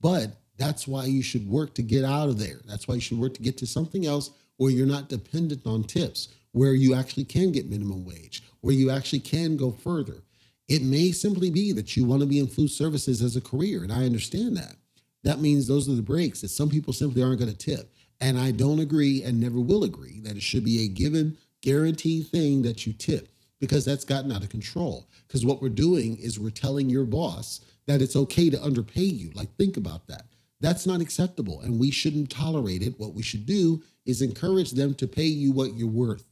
But 0.00 0.38
that's 0.56 0.88
why 0.88 1.04
you 1.04 1.22
should 1.22 1.46
work 1.48 1.74
to 1.74 1.82
get 1.82 2.04
out 2.04 2.28
of 2.28 2.38
there. 2.38 2.60
That's 2.64 2.88
why 2.88 2.94
you 2.94 3.00
should 3.00 3.18
work 3.18 3.34
to 3.34 3.42
get 3.42 3.58
to 3.58 3.66
something 3.66 4.06
else 4.06 4.30
where 4.56 4.70
you're 4.70 4.86
not 4.86 5.10
dependent 5.10 5.66
on 5.66 5.84
tips, 5.84 6.28
where 6.56 6.72
you 6.72 6.94
actually 6.94 7.24
can 7.24 7.52
get 7.52 7.68
minimum 7.68 8.02
wage, 8.02 8.42
where 8.62 8.72
you 8.72 8.90
actually 8.90 9.20
can 9.20 9.58
go 9.58 9.70
further. 9.70 10.22
It 10.68 10.80
may 10.80 11.12
simply 11.12 11.50
be 11.50 11.72
that 11.72 11.98
you 11.98 12.06
want 12.06 12.20
to 12.22 12.26
be 12.26 12.38
in 12.38 12.46
food 12.46 12.70
services 12.70 13.20
as 13.20 13.36
a 13.36 13.42
career, 13.42 13.82
and 13.82 13.92
I 13.92 14.06
understand 14.06 14.56
that. 14.56 14.76
That 15.22 15.38
means 15.38 15.66
those 15.66 15.86
are 15.86 15.94
the 15.94 16.00
breaks 16.00 16.40
that 16.40 16.48
some 16.48 16.70
people 16.70 16.94
simply 16.94 17.22
aren't 17.22 17.40
going 17.40 17.52
to 17.52 17.56
tip. 17.58 17.92
And 18.22 18.38
I 18.38 18.52
don't 18.52 18.78
agree 18.78 19.22
and 19.22 19.38
never 19.38 19.60
will 19.60 19.84
agree 19.84 20.20
that 20.20 20.34
it 20.34 20.42
should 20.42 20.64
be 20.64 20.82
a 20.82 20.88
given 20.88 21.36
guaranteed 21.60 22.28
thing 22.28 22.62
that 22.62 22.86
you 22.86 22.94
tip 22.94 23.28
because 23.60 23.84
that's 23.84 24.06
gotten 24.06 24.32
out 24.32 24.42
of 24.42 24.48
control. 24.48 25.10
Because 25.26 25.44
what 25.44 25.60
we're 25.60 25.68
doing 25.68 26.16
is 26.16 26.40
we're 26.40 26.48
telling 26.48 26.88
your 26.88 27.04
boss 27.04 27.60
that 27.86 28.00
it's 28.00 28.16
okay 28.16 28.48
to 28.48 28.62
underpay 28.62 29.02
you. 29.02 29.30
Like, 29.34 29.54
think 29.56 29.76
about 29.76 30.06
that. 30.06 30.24
That's 30.62 30.86
not 30.86 31.02
acceptable 31.02 31.60
and 31.60 31.78
we 31.78 31.90
shouldn't 31.90 32.30
tolerate 32.30 32.80
it. 32.80 32.98
What 32.98 33.12
we 33.12 33.22
should 33.22 33.44
do 33.44 33.82
is 34.06 34.22
encourage 34.22 34.70
them 34.70 34.94
to 34.94 35.06
pay 35.06 35.26
you 35.26 35.52
what 35.52 35.74
you're 35.74 35.86
worth. 35.86 36.24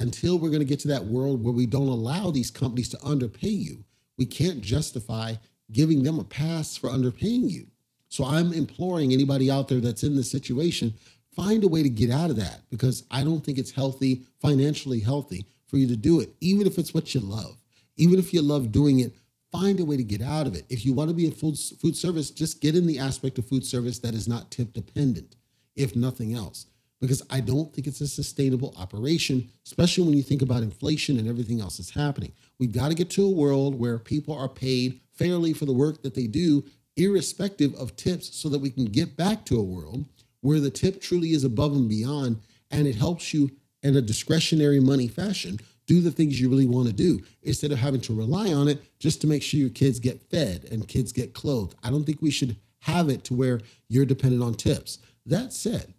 Until 0.00 0.38
we're 0.38 0.48
going 0.50 0.60
to 0.60 0.66
get 0.66 0.80
to 0.80 0.88
that 0.88 1.04
world 1.04 1.44
where 1.44 1.52
we 1.52 1.66
don't 1.66 1.88
allow 1.88 2.30
these 2.30 2.50
companies 2.50 2.88
to 2.88 3.02
underpay 3.04 3.48
you, 3.48 3.84
we 4.18 4.26
can't 4.26 4.60
justify 4.60 5.34
giving 5.70 6.02
them 6.02 6.18
a 6.18 6.24
pass 6.24 6.76
for 6.76 6.90
underpaying 6.90 7.48
you. 7.48 7.66
So 8.08 8.24
I'm 8.24 8.52
imploring 8.52 9.12
anybody 9.12 9.50
out 9.50 9.68
there 9.68 9.80
that's 9.80 10.02
in 10.02 10.16
this 10.16 10.30
situation 10.30 10.94
find 11.34 11.64
a 11.64 11.68
way 11.68 11.82
to 11.82 11.88
get 11.88 12.10
out 12.10 12.30
of 12.30 12.36
that 12.36 12.60
because 12.70 13.04
I 13.10 13.22
don't 13.24 13.44
think 13.44 13.58
it's 13.58 13.70
healthy, 13.70 14.22
financially 14.40 15.00
healthy 15.00 15.46
for 15.66 15.76
you 15.76 15.86
to 15.88 15.96
do 15.96 16.20
it, 16.20 16.34
even 16.40 16.66
if 16.66 16.78
it's 16.78 16.92
what 16.92 17.14
you 17.14 17.20
love. 17.20 17.56
Even 17.96 18.18
if 18.18 18.34
you 18.34 18.42
love 18.42 18.72
doing 18.72 19.00
it, 19.00 19.14
find 19.52 19.78
a 19.80 19.84
way 19.84 19.96
to 19.96 20.02
get 20.02 20.22
out 20.22 20.46
of 20.46 20.54
it. 20.54 20.64
If 20.68 20.84
you 20.84 20.92
want 20.92 21.08
to 21.10 21.14
be 21.14 21.26
in 21.26 21.32
food, 21.32 21.58
food 21.80 21.96
service, 21.96 22.30
just 22.30 22.60
get 22.60 22.74
in 22.74 22.86
the 22.86 22.98
aspect 22.98 23.38
of 23.38 23.46
food 23.46 23.64
service 23.64 23.98
that 24.00 24.14
is 24.14 24.28
not 24.28 24.50
tip 24.50 24.72
dependent, 24.72 25.36
if 25.76 25.94
nothing 25.94 26.34
else. 26.34 26.66
Because 27.00 27.22
I 27.30 27.40
don't 27.40 27.72
think 27.72 27.86
it's 27.86 28.00
a 28.02 28.06
sustainable 28.06 28.74
operation, 28.78 29.48
especially 29.64 30.04
when 30.04 30.16
you 30.16 30.22
think 30.22 30.42
about 30.42 30.62
inflation 30.62 31.18
and 31.18 31.28
everything 31.28 31.60
else 31.60 31.78
that's 31.78 31.90
happening. 31.90 32.32
We've 32.58 32.72
got 32.72 32.88
to 32.88 32.94
get 32.94 33.08
to 33.10 33.24
a 33.24 33.30
world 33.30 33.78
where 33.78 33.98
people 33.98 34.36
are 34.36 34.48
paid 34.48 35.00
fairly 35.14 35.54
for 35.54 35.64
the 35.64 35.72
work 35.72 36.02
that 36.02 36.14
they 36.14 36.26
do, 36.26 36.64
irrespective 36.96 37.74
of 37.74 37.96
tips, 37.96 38.36
so 38.36 38.48
that 38.50 38.58
we 38.58 38.70
can 38.70 38.84
get 38.84 39.16
back 39.16 39.44
to 39.46 39.58
a 39.58 39.62
world 39.62 40.04
where 40.42 40.60
the 40.60 40.70
tip 40.70 41.00
truly 41.00 41.32
is 41.32 41.44
above 41.44 41.72
and 41.72 41.88
beyond 41.88 42.40
and 42.70 42.86
it 42.86 42.94
helps 42.94 43.34
you 43.34 43.50
in 43.82 43.96
a 43.96 44.00
discretionary 44.00 44.80
money 44.80 45.08
fashion 45.08 45.58
do 45.86 46.00
the 46.00 46.10
things 46.10 46.40
you 46.40 46.48
really 46.48 46.66
want 46.66 46.86
to 46.86 46.92
do 46.92 47.20
instead 47.42 47.72
of 47.72 47.78
having 47.78 48.00
to 48.00 48.14
rely 48.14 48.52
on 48.52 48.68
it 48.68 48.80
just 48.98 49.20
to 49.20 49.26
make 49.26 49.42
sure 49.42 49.58
your 49.58 49.68
kids 49.70 49.98
get 49.98 50.22
fed 50.30 50.64
and 50.70 50.86
kids 50.86 51.12
get 51.12 51.34
clothed. 51.34 51.74
I 51.82 51.90
don't 51.90 52.04
think 52.04 52.22
we 52.22 52.30
should 52.30 52.56
have 52.80 53.08
it 53.08 53.24
to 53.24 53.34
where 53.34 53.60
you're 53.88 54.04
dependent 54.04 54.42
on 54.42 54.54
tips. 54.54 54.98
That 55.26 55.52
said, 55.52 55.92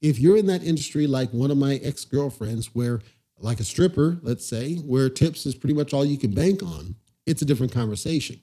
if 0.00 0.18
you're 0.18 0.36
in 0.36 0.46
that 0.46 0.62
industry 0.62 1.06
like 1.06 1.30
one 1.32 1.50
of 1.50 1.56
my 1.56 1.74
ex 1.76 2.04
girlfriends, 2.04 2.74
where 2.74 3.00
like 3.38 3.60
a 3.60 3.64
stripper, 3.64 4.18
let's 4.22 4.46
say, 4.46 4.76
where 4.76 5.08
tips 5.10 5.46
is 5.46 5.54
pretty 5.54 5.74
much 5.74 5.92
all 5.92 6.04
you 6.04 6.18
can 6.18 6.32
bank 6.32 6.62
on, 6.62 6.96
it's 7.26 7.42
a 7.42 7.44
different 7.44 7.72
conversation. 7.72 8.40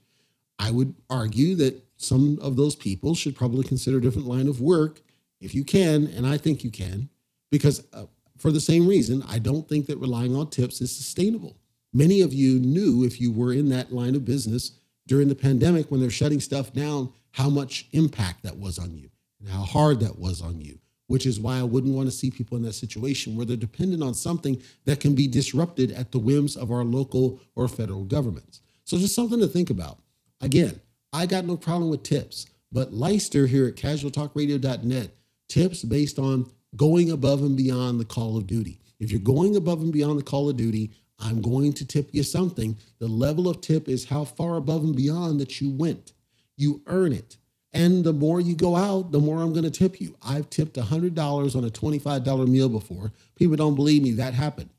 I 0.60 0.72
would 0.72 0.94
argue 1.10 1.56
that 1.56 1.84
some 1.98 2.38
of 2.42 2.56
those 2.56 2.76
people 2.76 3.16
should 3.16 3.36
probably 3.36 3.64
consider 3.64 3.98
a 3.98 4.02
different 4.02 4.28
line 4.28 4.48
of 4.48 4.62
work 4.62 5.02
if 5.42 5.56
you 5.56 5.64
can, 5.64 6.08
and 6.08 6.28
I 6.28 6.38
think 6.38 6.64
you 6.64 6.72
can, 6.72 7.10
because 7.52 7.86
uh, 7.94 8.06
for 8.38 8.52
the 8.52 8.62
same 8.62 8.88
reason, 8.88 9.24
I 9.28 9.40
don't 9.40 9.68
think 9.68 9.88
that 9.88 9.98
relying 9.98 10.36
on 10.36 10.50
tips 10.50 10.80
is 10.80 10.96
sustainable. 10.96 11.58
Many 11.92 12.22
of 12.22 12.34
you 12.34 12.60
knew 12.60 13.04
if 13.04 13.20
you 13.20 13.32
were 13.32 13.54
in 13.54 13.70
that 13.70 13.94
line 13.94 14.16
of 14.16 14.26
business, 14.26 14.80
during 15.08 15.28
the 15.28 15.36
pandemic 15.36 15.92
when 15.92 16.00
they're 16.00 16.10
shutting 16.10 16.40
stuff 16.40 16.72
down, 16.74 17.12
how 17.32 17.50
much 17.50 17.88
impact 17.92 18.44
that 18.44 18.58
was 18.58 18.80
on 18.80 18.96
you 18.96 19.10
and 19.40 19.50
how 19.50 19.64
hard 19.64 20.00
that 20.00 20.18
was 20.18 20.42
on 20.42 20.62
you, 20.62 20.80
which 21.08 21.26
is 21.26 21.40
why 21.40 21.60
I 21.60 21.64
wouldn't 21.64 21.96
want 21.96 22.08
to 22.08 22.16
see 22.16 22.32
people 22.32 22.58
in 22.58 22.64
that 22.64 22.74
situation 22.74 23.36
where 23.36 23.46
they're 23.46 23.58
dependent 23.58 24.04
on 24.04 24.14
something 24.14 24.62
that 24.86 25.00
can 25.00 25.16
be 25.16 25.28
disrupted 25.28 25.92
at 25.92 26.12
the 26.12 26.20
whims 26.20 26.56
of 26.56 26.72
our 26.72 26.84
local 26.84 27.40
or 27.56 27.68
federal 27.68 28.04
governments. 28.04 28.62
So 28.86 28.98
just 28.98 29.16
something 29.16 29.40
to 29.40 29.48
think 29.48 29.70
about. 29.70 30.00
Again, 30.42 30.80
I 31.12 31.26
got 31.26 31.46
no 31.46 31.58
problem 31.58 31.90
with 31.90 32.04
tips, 32.04 32.48
but 32.72 32.94
Leister 32.94 33.48
here 33.48 33.68
at 33.68 33.76
casualtalkradio.net 33.76 35.12
tips 35.48 35.84
based 35.84 36.20
on 36.20 36.50
going 36.76 37.12
above 37.12 37.42
and 37.42 37.56
beyond 37.56 38.00
the 38.00 38.06
call 38.06 38.38
of 38.38 38.48
duty. 38.48 38.80
If 39.00 39.12
you're 39.12 39.20
going 39.20 39.56
above 39.56 39.82
and 39.82 39.94
beyond 39.94 40.20
the 40.20 40.24
call 40.24 40.50
of 40.50 40.58
duty, 40.58 40.92
I'm 41.20 41.42
going 41.42 41.74
to 41.74 41.86
tip 41.86 42.10
you 42.12 42.24
something. 42.24 42.78
The 43.00 43.08
level 43.08 43.48
of 43.48 43.62
tip 43.62 43.88
is 43.88 44.06
how 44.06 44.26
far 44.26 44.56
above 44.58 44.84
and 44.84 44.96
beyond 44.96 45.40
that 45.40 45.62
you 45.62 45.70
went. 45.70 46.14
You 46.58 46.82
earn 46.88 47.14
it. 47.14 47.38
And 47.74 48.04
the 48.04 48.14
more 48.14 48.40
you 48.40 48.56
go 48.56 48.76
out, 48.76 49.12
the 49.12 49.20
more 49.20 49.42
I'm 49.42 49.52
going 49.52 49.64
to 49.64 49.72
tip 49.72 50.00
you. 50.00 50.16
I've 50.22 50.50
tipped 50.50 50.76
$100 50.76 51.56
on 51.56 51.64
a 51.64 51.70
$25 51.70 52.48
meal 52.48 52.70
before. 52.70 53.12
People 53.36 53.56
don't 53.56 53.76
believe 53.76 54.04
me. 54.04 54.12
That 54.12 54.36
happened. 54.36 54.70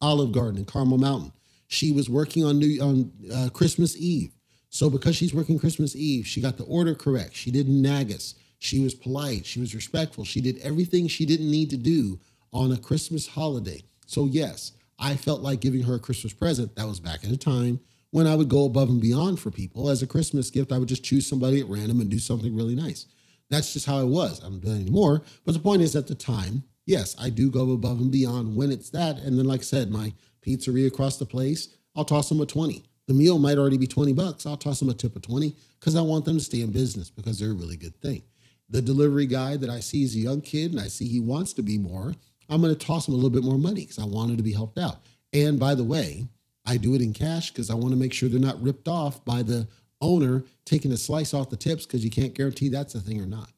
Olive 0.00 0.32
Garden 0.32 0.58
in 0.58 0.64
Carmel 0.64 0.98
Mountain. 0.98 1.32
She 1.68 1.92
was 1.92 2.10
working 2.10 2.44
on 2.44 2.58
New 2.58 2.82
on 2.82 3.12
uh, 3.32 3.48
Christmas 3.50 3.96
Eve. 3.96 4.32
So 4.68 4.90
because 4.90 5.14
she's 5.14 5.32
working 5.32 5.58
Christmas 5.58 5.94
Eve, 5.94 6.26
she 6.26 6.40
got 6.40 6.56
the 6.56 6.64
order 6.64 6.94
correct. 6.94 7.36
She 7.36 7.50
didn't 7.50 7.80
nag 7.80 8.10
us. 8.10 8.34
She 8.58 8.80
was 8.80 8.94
polite. 8.94 9.46
She 9.46 9.60
was 9.60 9.74
respectful. 9.74 10.24
She 10.24 10.40
did 10.40 10.58
everything 10.58 11.06
she 11.06 11.24
didn't 11.24 11.50
need 11.50 11.70
to 11.70 11.76
do 11.76 12.18
on 12.52 12.72
a 12.72 12.76
Christmas 12.76 13.28
holiday. 13.28 13.82
So 14.06 14.26
yes, 14.26 14.72
I 14.98 15.14
felt 15.14 15.40
like 15.40 15.60
giving 15.60 15.82
her 15.82 15.94
a 15.94 16.00
Christmas 16.00 16.32
present. 16.32 16.74
That 16.76 16.88
was 16.88 17.00
back 17.00 17.24
at 17.24 17.30
a 17.30 17.36
time 17.36 17.80
when 18.12 18.26
I 18.26 18.36
would 18.36 18.48
go 18.48 18.66
above 18.66 18.90
and 18.90 19.00
beyond 19.00 19.40
for 19.40 19.50
people. 19.50 19.88
As 19.88 20.02
a 20.02 20.06
Christmas 20.06 20.50
gift, 20.50 20.70
I 20.70 20.78
would 20.78 20.88
just 20.88 21.02
choose 21.02 21.26
somebody 21.26 21.60
at 21.60 21.68
random 21.68 22.00
and 22.00 22.10
do 22.10 22.18
something 22.18 22.54
really 22.54 22.74
nice. 22.74 23.06
That's 23.50 23.72
just 23.72 23.86
how 23.86 23.98
I 23.98 24.04
was. 24.04 24.40
I 24.40 24.48
don't 24.48 24.60
do 24.60 24.70
anymore. 24.70 25.22
But 25.44 25.54
the 25.54 25.60
point 25.60 25.82
is, 25.82 25.96
at 25.96 26.06
the 26.06 26.14
time, 26.14 26.62
yes, 26.86 27.16
I 27.18 27.30
do 27.30 27.50
go 27.50 27.72
above 27.72 28.00
and 28.00 28.12
beyond 28.12 28.54
when 28.54 28.70
it's 28.70 28.90
that. 28.90 29.18
And 29.18 29.38
then, 29.38 29.46
like 29.46 29.60
I 29.60 29.64
said, 29.64 29.90
my 29.90 30.12
pizzeria 30.46 30.86
across 30.86 31.16
the 31.16 31.26
place, 31.26 31.74
I'll 31.96 32.04
toss 32.04 32.28
them 32.28 32.40
a 32.40 32.46
20. 32.46 32.84
The 33.08 33.14
meal 33.14 33.38
might 33.38 33.58
already 33.58 33.78
be 33.78 33.86
20 33.86 34.12
bucks. 34.12 34.46
I'll 34.46 34.56
toss 34.56 34.78
them 34.78 34.90
a 34.90 34.94
tip 34.94 35.16
of 35.16 35.22
20 35.22 35.56
because 35.80 35.96
I 35.96 36.02
want 36.02 36.24
them 36.24 36.38
to 36.38 36.44
stay 36.44 36.60
in 36.60 36.70
business 36.70 37.10
because 37.10 37.38
they're 37.38 37.50
a 37.50 37.54
really 37.54 37.76
good 37.76 37.96
thing. 38.00 38.22
The 38.68 38.82
delivery 38.82 39.26
guy 39.26 39.56
that 39.56 39.70
I 39.70 39.80
see 39.80 40.02
is 40.02 40.14
a 40.14 40.20
young 40.20 40.40
kid 40.40 40.72
and 40.72 40.80
I 40.80 40.88
see 40.88 41.08
he 41.08 41.20
wants 41.20 41.52
to 41.54 41.62
be 41.62 41.78
more. 41.78 42.14
I'm 42.48 42.60
going 42.60 42.74
to 42.74 42.86
toss 42.86 43.08
him 43.08 43.14
a 43.14 43.16
little 43.16 43.30
bit 43.30 43.42
more 43.44 43.58
money 43.58 43.82
because 43.82 43.98
I 43.98 44.04
want 44.04 44.30
him 44.30 44.36
to 44.36 44.42
be 44.42 44.52
helped 44.52 44.78
out. 44.78 45.00
And 45.32 45.58
by 45.58 45.74
the 45.74 45.84
way, 45.84 46.26
I 46.64 46.76
do 46.76 46.94
it 46.94 47.02
in 47.02 47.12
cash 47.12 47.50
because 47.50 47.70
I 47.70 47.74
want 47.74 47.90
to 47.90 47.96
make 47.96 48.12
sure 48.12 48.28
they're 48.28 48.40
not 48.40 48.62
ripped 48.62 48.88
off 48.88 49.24
by 49.24 49.42
the 49.42 49.66
owner 50.00 50.44
taking 50.64 50.92
a 50.92 50.96
slice 50.96 51.34
off 51.34 51.50
the 51.50 51.56
tips 51.56 51.86
because 51.86 52.04
you 52.04 52.10
can't 52.10 52.34
guarantee 52.34 52.68
that's 52.68 52.94
a 52.94 53.00
thing 53.00 53.20
or 53.20 53.26
not. 53.26 53.50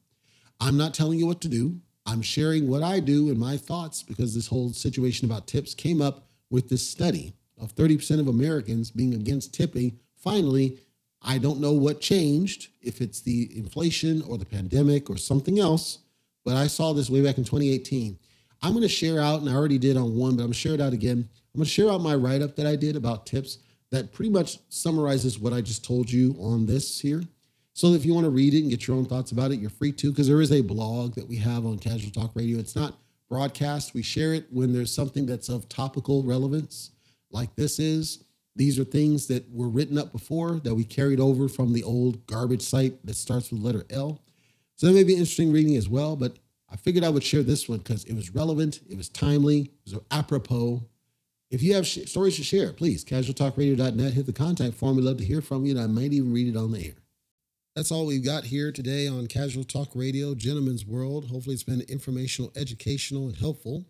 I'm 0.59 0.77
not 0.77 0.93
telling 0.93 1.19
you 1.19 1.27
what 1.27 1.41
to 1.41 1.47
do. 1.47 1.79
I'm 2.05 2.21
sharing 2.21 2.69
what 2.69 2.83
I 2.83 2.99
do 2.99 3.29
and 3.29 3.39
my 3.39 3.57
thoughts 3.57 4.03
because 4.03 4.35
this 4.35 4.47
whole 4.47 4.71
situation 4.71 5.25
about 5.29 5.47
tips 5.47 5.73
came 5.73 6.01
up 6.01 6.27
with 6.49 6.69
this 6.69 6.87
study 6.87 7.33
of 7.59 7.75
30% 7.75 8.19
of 8.19 8.27
Americans 8.27 8.91
being 8.91 9.13
against 9.13 9.53
tipping. 9.53 9.99
Finally, 10.15 10.77
I 11.21 11.39
don't 11.39 11.59
know 11.59 11.73
what 11.73 12.01
changed, 12.01 12.69
if 12.81 13.01
it's 13.01 13.21
the 13.21 13.49
inflation 13.57 14.21
or 14.21 14.37
the 14.37 14.45
pandemic 14.45 15.09
or 15.09 15.17
something 15.17 15.59
else, 15.59 15.99
but 16.43 16.55
I 16.55 16.67
saw 16.67 16.93
this 16.93 17.09
way 17.09 17.21
back 17.21 17.39
in 17.39 17.43
2018. 17.43 18.19
I'm 18.61 18.71
going 18.71 18.83
to 18.83 18.87
share 18.87 19.19
out, 19.19 19.41
and 19.41 19.49
I 19.49 19.53
already 19.53 19.79
did 19.79 19.97
on 19.97 20.15
one, 20.15 20.35
but 20.35 20.43
I'm 20.43 20.47
going 20.47 20.53
to 20.53 20.59
share 20.59 20.73
it 20.73 20.81
out 20.81 20.93
again. 20.93 21.27
I'm 21.55 21.59
going 21.59 21.67
to 21.67 21.71
share 21.71 21.89
out 21.89 22.01
my 22.01 22.15
write 22.15 22.41
up 22.41 22.57
that 22.57 22.67
I 22.67 22.75
did 22.75 22.97
about 22.97 23.25
tips 23.25 23.59
that 23.89 24.11
pretty 24.11 24.29
much 24.29 24.59
summarizes 24.67 25.39
what 25.39 25.53
I 25.53 25.61
just 25.61 25.85
told 25.85 26.11
you 26.11 26.35
on 26.37 26.65
this 26.65 26.99
here. 26.99 27.23
So 27.71 27.93
if 27.93 28.03
you 28.03 28.13
want 28.13 28.25
to 28.25 28.29
read 28.29 28.53
it 28.53 28.59
and 28.59 28.69
get 28.69 28.85
your 28.87 28.97
own 28.97 29.05
thoughts 29.05 29.31
about 29.31 29.51
it, 29.51 29.61
you're 29.61 29.69
free 29.69 29.93
to, 29.93 30.11
because 30.11 30.27
there 30.27 30.41
is 30.41 30.51
a 30.51 30.59
blog 30.59 31.15
that 31.15 31.29
we 31.29 31.37
have 31.37 31.65
on 31.65 31.79
Casual 31.79 32.11
Talk 32.11 32.31
Radio. 32.35 32.59
It's 32.59 32.75
not 32.75 32.97
broadcast. 33.29 33.93
We 33.93 34.01
share 34.01 34.33
it 34.33 34.47
when 34.51 34.73
there's 34.73 34.93
something 34.93 35.25
that's 35.25 35.47
of 35.47 35.69
topical 35.69 36.23
relevance, 36.23 36.91
like 37.31 37.55
this 37.55 37.79
is. 37.79 38.25
These 38.57 38.77
are 38.77 38.83
things 38.83 39.27
that 39.27 39.49
were 39.49 39.69
written 39.69 39.97
up 39.97 40.11
before 40.11 40.59
that 40.65 40.75
we 40.75 40.83
carried 40.83 41.21
over 41.21 41.47
from 41.47 41.71
the 41.71 41.83
old 41.83 42.27
garbage 42.27 42.63
site 42.63 43.05
that 43.05 43.15
starts 43.15 43.49
with 43.49 43.61
letter 43.61 43.85
L. 43.89 44.21
So 44.75 44.87
that 44.87 44.93
may 44.93 45.05
be 45.05 45.13
interesting 45.13 45.53
reading 45.53 45.77
as 45.77 45.87
well, 45.87 46.17
but 46.17 46.35
I 46.69 46.75
figured 46.75 47.05
I 47.05 47.09
would 47.09 47.23
share 47.23 47.43
this 47.43 47.69
one 47.69 47.77
because 47.77 48.03
it 48.03 48.13
was 48.13 48.35
relevant, 48.35 48.81
it 48.89 48.97
was 48.97 49.07
timely, 49.07 49.71
it 49.85 49.93
was 49.93 50.01
apropos. 50.11 50.83
If 51.51 51.61
you 51.61 51.75
have 51.75 51.85
sh- 51.85 51.99
stories 52.05 52.37
to 52.37 52.43
share, 52.43 52.73
please, 52.73 53.05
casualtalkradio.net, 53.05 54.13
hit 54.13 54.25
the 54.25 54.33
contact 54.33 54.75
form. 54.75 54.95
We'd 54.95 55.05
love 55.05 55.17
to 55.17 55.25
hear 55.25 55.41
from 55.41 55.65
you, 55.65 55.71
and 55.71 55.79
I 55.79 55.87
might 55.87 56.11
even 56.11 56.33
read 56.33 56.53
it 56.53 56.57
on 56.57 56.71
the 56.71 56.85
air. 56.85 56.95
That's 57.75 57.91
all 57.91 58.05
we've 58.05 58.23
got 58.23 58.45
here 58.45 58.71
today 58.71 59.07
on 59.07 59.27
Casual 59.27 59.63
Talk 59.63 59.89
Radio, 59.95 60.33
Gentleman's 60.33 60.85
World. 60.85 61.29
Hopefully, 61.29 61.53
it's 61.53 61.63
been 61.63 61.81
informational, 61.81 62.51
educational, 62.55 63.27
and 63.27 63.35
helpful 63.35 63.85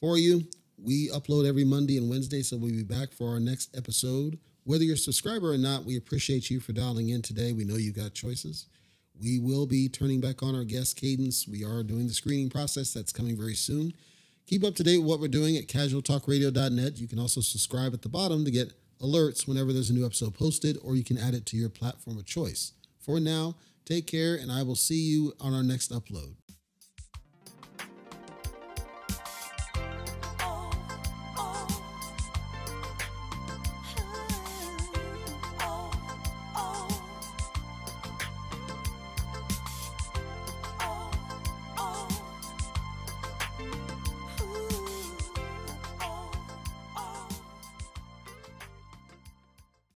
for 0.00 0.18
you. 0.18 0.46
We 0.76 1.08
upload 1.10 1.46
every 1.46 1.64
Monday 1.64 1.96
and 1.96 2.10
Wednesday, 2.10 2.42
so 2.42 2.56
we'll 2.56 2.70
be 2.72 2.82
back 2.82 3.12
for 3.12 3.28
our 3.30 3.40
next 3.40 3.76
episode. 3.76 4.38
Whether 4.64 4.84
you're 4.84 4.94
a 4.94 4.98
subscriber 4.98 5.52
or 5.52 5.58
not, 5.58 5.84
we 5.84 5.96
appreciate 5.96 6.50
you 6.50 6.60
for 6.60 6.72
dialing 6.72 7.10
in 7.10 7.22
today. 7.22 7.52
We 7.52 7.64
know 7.64 7.76
you've 7.76 7.96
got 7.96 8.14
choices. 8.14 8.66
We 9.20 9.38
will 9.38 9.66
be 9.66 9.88
turning 9.88 10.20
back 10.20 10.42
on 10.42 10.54
our 10.54 10.64
guest 10.64 10.96
cadence. 10.96 11.46
We 11.46 11.64
are 11.64 11.82
doing 11.82 12.06
the 12.06 12.14
screening 12.14 12.50
process 12.50 12.92
that's 12.92 13.12
coming 13.12 13.36
very 13.36 13.54
soon. 13.54 13.92
Keep 14.50 14.64
up 14.64 14.74
to 14.74 14.82
date 14.82 14.98
with 14.98 15.06
what 15.06 15.20
we're 15.20 15.28
doing 15.28 15.56
at 15.56 15.68
casualtalkradio.net. 15.68 16.98
You 16.98 17.06
can 17.06 17.20
also 17.20 17.40
subscribe 17.40 17.94
at 17.94 18.02
the 18.02 18.08
bottom 18.08 18.44
to 18.44 18.50
get 18.50 18.72
alerts 19.00 19.46
whenever 19.46 19.72
there's 19.72 19.90
a 19.90 19.92
new 19.92 20.04
episode 20.04 20.34
posted, 20.34 20.76
or 20.82 20.96
you 20.96 21.04
can 21.04 21.16
add 21.16 21.34
it 21.34 21.46
to 21.46 21.56
your 21.56 21.68
platform 21.68 22.18
of 22.18 22.26
choice. 22.26 22.72
For 22.98 23.20
now, 23.20 23.54
take 23.84 24.08
care, 24.08 24.34
and 24.34 24.50
I 24.50 24.64
will 24.64 24.74
see 24.74 25.02
you 25.02 25.34
on 25.38 25.54
our 25.54 25.62
next 25.62 25.92
upload. 25.92 26.34